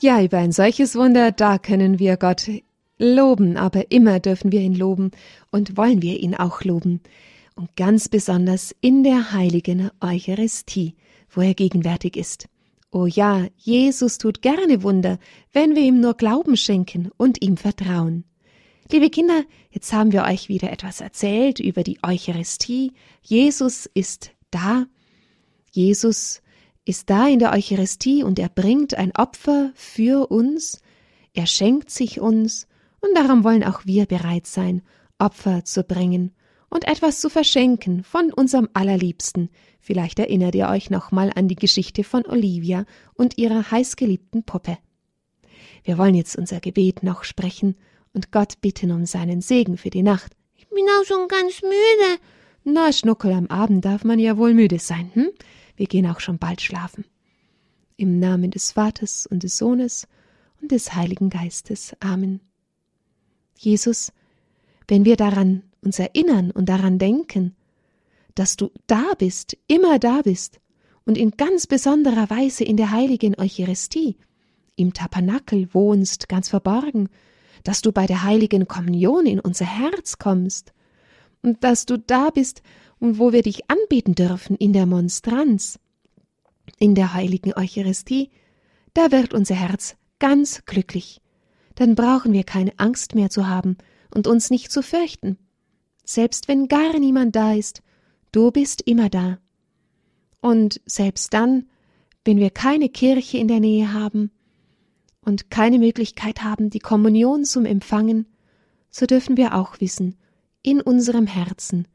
Ja, 0.02 0.20
über 0.20 0.38
ein 0.38 0.50
solches 0.50 0.96
Wunder, 0.96 1.30
da 1.30 1.58
können 1.58 2.00
wir 2.00 2.16
Gott 2.16 2.50
loben, 2.98 3.56
aber 3.56 3.92
immer 3.92 4.18
dürfen 4.18 4.50
wir 4.50 4.58
ihn 4.58 4.74
loben 4.74 5.12
und 5.52 5.76
wollen 5.76 6.02
wir 6.02 6.18
ihn 6.18 6.34
auch 6.34 6.64
loben. 6.64 7.00
Und 7.54 7.76
ganz 7.76 8.08
besonders 8.08 8.74
in 8.80 9.04
der 9.04 9.32
heiligen 9.32 9.92
Eucharistie, 10.00 10.96
wo 11.30 11.40
er 11.40 11.54
gegenwärtig 11.54 12.16
ist. 12.16 12.48
Oh 12.90 13.06
ja, 13.06 13.46
Jesus 13.56 14.18
tut 14.18 14.42
gerne 14.42 14.82
Wunder, 14.82 15.20
wenn 15.52 15.76
wir 15.76 15.82
ihm 15.82 16.00
nur 16.00 16.14
Glauben 16.14 16.56
schenken 16.56 17.12
und 17.16 17.40
ihm 17.40 17.56
vertrauen. 17.56 18.24
Liebe 18.90 19.08
Kinder, 19.08 19.44
jetzt 19.70 19.92
haben 19.92 20.10
wir 20.10 20.24
euch 20.24 20.48
wieder 20.48 20.72
etwas 20.72 21.00
erzählt 21.00 21.60
über 21.60 21.84
die 21.84 22.00
Eucharistie. 22.02 22.90
Jesus 23.22 23.86
ist 23.94 24.32
da. 24.50 24.84
Jesus 25.70 26.42
ist 26.84 27.10
da 27.10 27.28
in 27.28 27.38
der 27.38 27.52
Eucharistie 27.52 28.22
und 28.22 28.38
er 28.38 28.48
bringt 28.48 28.94
ein 28.94 29.14
Opfer 29.16 29.70
für 29.74 30.30
uns, 30.30 30.80
er 31.34 31.46
schenkt 31.46 31.90
sich 31.90 32.20
uns, 32.20 32.66
und 33.00 33.16
darum 33.16 33.44
wollen 33.44 33.64
auch 33.64 33.84
wir 33.84 34.06
bereit 34.06 34.46
sein, 34.46 34.82
Opfer 35.18 35.64
zu 35.64 35.82
bringen 35.82 36.32
und 36.70 36.86
etwas 36.86 37.20
zu 37.20 37.28
verschenken 37.28 38.04
von 38.04 38.32
unserem 38.32 38.68
Allerliebsten. 38.74 39.50
Vielleicht 39.80 40.18
erinnert 40.18 40.54
ihr 40.54 40.68
euch 40.68 40.90
nochmal 40.90 41.32
an 41.34 41.48
die 41.48 41.56
Geschichte 41.56 42.04
von 42.04 42.24
Olivia 42.26 42.84
und 43.14 43.38
ihrer 43.38 43.70
heißgeliebten 43.70 44.44
Puppe. 44.44 44.78
Wir 45.84 45.98
wollen 45.98 46.14
jetzt 46.14 46.36
unser 46.36 46.60
Gebet 46.60 47.02
noch 47.02 47.24
sprechen 47.24 47.76
und 48.12 48.30
Gott 48.30 48.60
bitten 48.60 48.92
um 48.92 49.04
seinen 49.04 49.40
Segen 49.40 49.76
für 49.76 49.90
die 49.90 50.02
Nacht. 50.02 50.32
Ich 50.54 50.68
bin 50.68 50.84
auch 50.98 51.04
schon 51.04 51.28
ganz 51.28 51.60
müde. 51.62 52.20
Na, 52.64 52.92
Schnuckel, 52.92 53.32
am 53.32 53.48
Abend 53.48 53.84
darf 53.84 54.04
man 54.04 54.18
ja 54.18 54.36
wohl 54.36 54.54
müde 54.54 54.78
sein, 54.78 55.10
hm? 55.14 55.30
Wir 55.76 55.86
gehen 55.86 56.06
auch 56.06 56.20
schon 56.20 56.38
bald 56.38 56.60
schlafen. 56.60 57.04
Im 57.96 58.18
Namen 58.18 58.50
des 58.50 58.72
Vaters 58.72 59.26
und 59.26 59.42
des 59.42 59.58
Sohnes 59.58 60.06
und 60.60 60.70
des 60.70 60.94
Heiligen 60.94 61.30
Geistes. 61.30 61.94
Amen. 62.00 62.40
Jesus, 63.56 64.12
wenn 64.88 65.04
wir 65.04 65.16
daran 65.16 65.62
uns 65.82 65.98
erinnern 65.98 66.50
und 66.50 66.68
daran 66.68 66.98
denken, 66.98 67.54
dass 68.34 68.56
du 68.56 68.70
da 68.86 69.12
bist, 69.18 69.56
immer 69.68 69.98
da 69.98 70.22
bist 70.22 70.60
und 71.04 71.18
in 71.18 71.32
ganz 71.32 71.66
besonderer 71.66 72.30
Weise 72.30 72.64
in 72.64 72.76
der 72.76 72.90
heiligen 72.90 73.38
Eucharistie, 73.38 74.16
im 74.76 74.94
Tabernakel 74.94 75.72
wohnst, 75.74 76.28
ganz 76.28 76.48
verborgen, 76.48 77.08
dass 77.64 77.82
du 77.82 77.92
bei 77.92 78.06
der 78.06 78.22
heiligen 78.22 78.66
Kommunion 78.66 79.26
in 79.26 79.38
unser 79.38 79.66
Herz 79.66 80.18
kommst 80.18 80.72
und 81.42 81.62
dass 81.62 81.86
du 81.86 81.98
da 81.98 82.30
bist 82.30 82.62
und 83.02 83.18
wo 83.18 83.32
wir 83.32 83.42
dich 83.42 83.68
anbeten 83.68 84.14
dürfen 84.14 84.54
in 84.56 84.72
der 84.72 84.86
Monstranz, 84.86 85.80
in 86.78 86.94
der 86.94 87.14
heiligen 87.14 87.52
Eucharistie, 87.52 88.30
da 88.94 89.10
wird 89.10 89.34
unser 89.34 89.56
Herz 89.56 89.96
ganz 90.20 90.64
glücklich. 90.66 91.20
Dann 91.74 91.96
brauchen 91.96 92.32
wir 92.32 92.44
keine 92.44 92.72
Angst 92.76 93.16
mehr 93.16 93.28
zu 93.28 93.48
haben 93.48 93.76
und 94.14 94.28
uns 94.28 94.50
nicht 94.50 94.70
zu 94.70 94.84
fürchten. 94.84 95.36
Selbst 96.04 96.46
wenn 96.46 96.68
gar 96.68 96.96
niemand 97.00 97.34
da 97.34 97.54
ist, 97.54 97.82
du 98.30 98.52
bist 98.52 98.82
immer 98.82 99.08
da. 99.08 99.38
Und 100.40 100.80
selbst 100.86 101.34
dann, 101.34 101.66
wenn 102.24 102.38
wir 102.38 102.50
keine 102.50 102.88
Kirche 102.88 103.36
in 103.36 103.48
der 103.48 103.58
Nähe 103.58 103.92
haben 103.92 104.30
und 105.22 105.50
keine 105.50 105.80
Möglichkeit 105.80 106.44
haben, 106.44 106.70
die 106.70 106.78
Kommunion 106.78 107.44
zum 107.44 107.64
Empfangen, 107.64 108.26
so 108.90 109.06
dürfen 109.06 109.36
wir 109.36 109.56
auch 109.56 109.80
wissen, 109.80 110.14
in 110.62 110.80
unserem 110.80 111.26
Herzen 111.26 111.88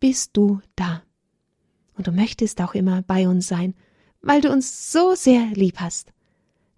bist 0.00 0.36
du 0.36 0.60
da. 0.76 1.02
Und 1.96 2.06
du 2.06 2.12
möchtest 2.12 2.60
auch 2.60 2.74
immer 2.74 3.02
bei 3.02 3.28
uns 3.28 3.48
sein, 3.48 3.74
weil 4.22 4.40
du 4.40 4.50
uns 4.50 4.92
so 4.92 5.14
sehr 5.14 5.46
lieb 5.46 5.80
hast. 5.80 6.12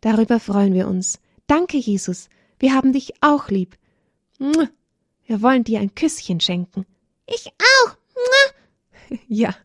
Darüber 0.01 0.41
freuen 0.41 0.73
wir 0.73 0.89
uns. 0.89 1.21
Danke, 1.47 1.77
Jesus. 1.77 2.29
Wir 2.59 2.75
haben 2.75 2.93
dich 2.93 3.15
auch 3.23 3.49
lieb. 3.49 3.77
Wir 4.39 5.43
wollen 5.43 5.65
dir 5.65 5.81
ein 5.81 5.95
Küsschen 5.95 6.41
schenken. 6.41 6.87
Ich 7.27 7.49
auch. 7.49 7.97
Ja. 9.27 9.57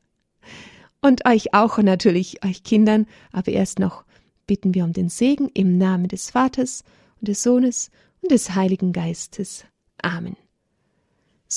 Und 1.02 1.28
euch 1.28 1.54
auch 1.54 1.78
und 1.78 1.86
natürlich 1.86 2.44
euch 2.44 2.64
Kindern, 2.64 3.06
aber 3.32 3.52
erst 3.52 3.78
noch 3.78 4.06
bitten 4.48 4.74
wir 4.74 4.84
um 4.84 4.92
den 4.92 5.10
Segen 5.10 5.50
im 5.54 5.78
Namen 5.78 6.08
des 6.08 6.32
Vaters 6.32 6.84
und 7.20 7.28
des 7.28 7.44
Sohnes 7.44 7.92
und 8.22 8.32
des 8.32 8.56
Heiligen 8.56 8.92
Geistes. 8.92 9.66
Amen. 10.02 10.36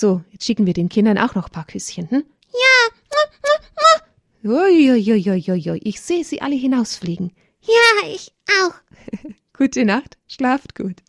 So, 0.00 0.22
jetzt 0.30 0.44
schicken 0.44 0.64
wir 0.64 0.74
den 0.74 0.88
Kindern 0.88 1.18
auch 1.18 1.34
noch 1.34 1.46
ein 1.46 1.50
paar 1.50 1.66
Küsschen, 1.66 2.08
hm? 2.08 2.22
Ja. 2.52 4.48
Uiuiuiuiui, 4.48 5.80
ich 5.82 6.00
sehe 6.00 6.22
sie 6.22 6.40
alle 6.40 6.54
hinausfliegen. 6.54 7.32
Ja, 7.62 8.06
ich 8.06 8.32
auch. 8.62 8.74
Gute 9.52 9.84
Nacht, 9.84 10.16
schlaft 10.28 10.76
gut. 10.76 11.02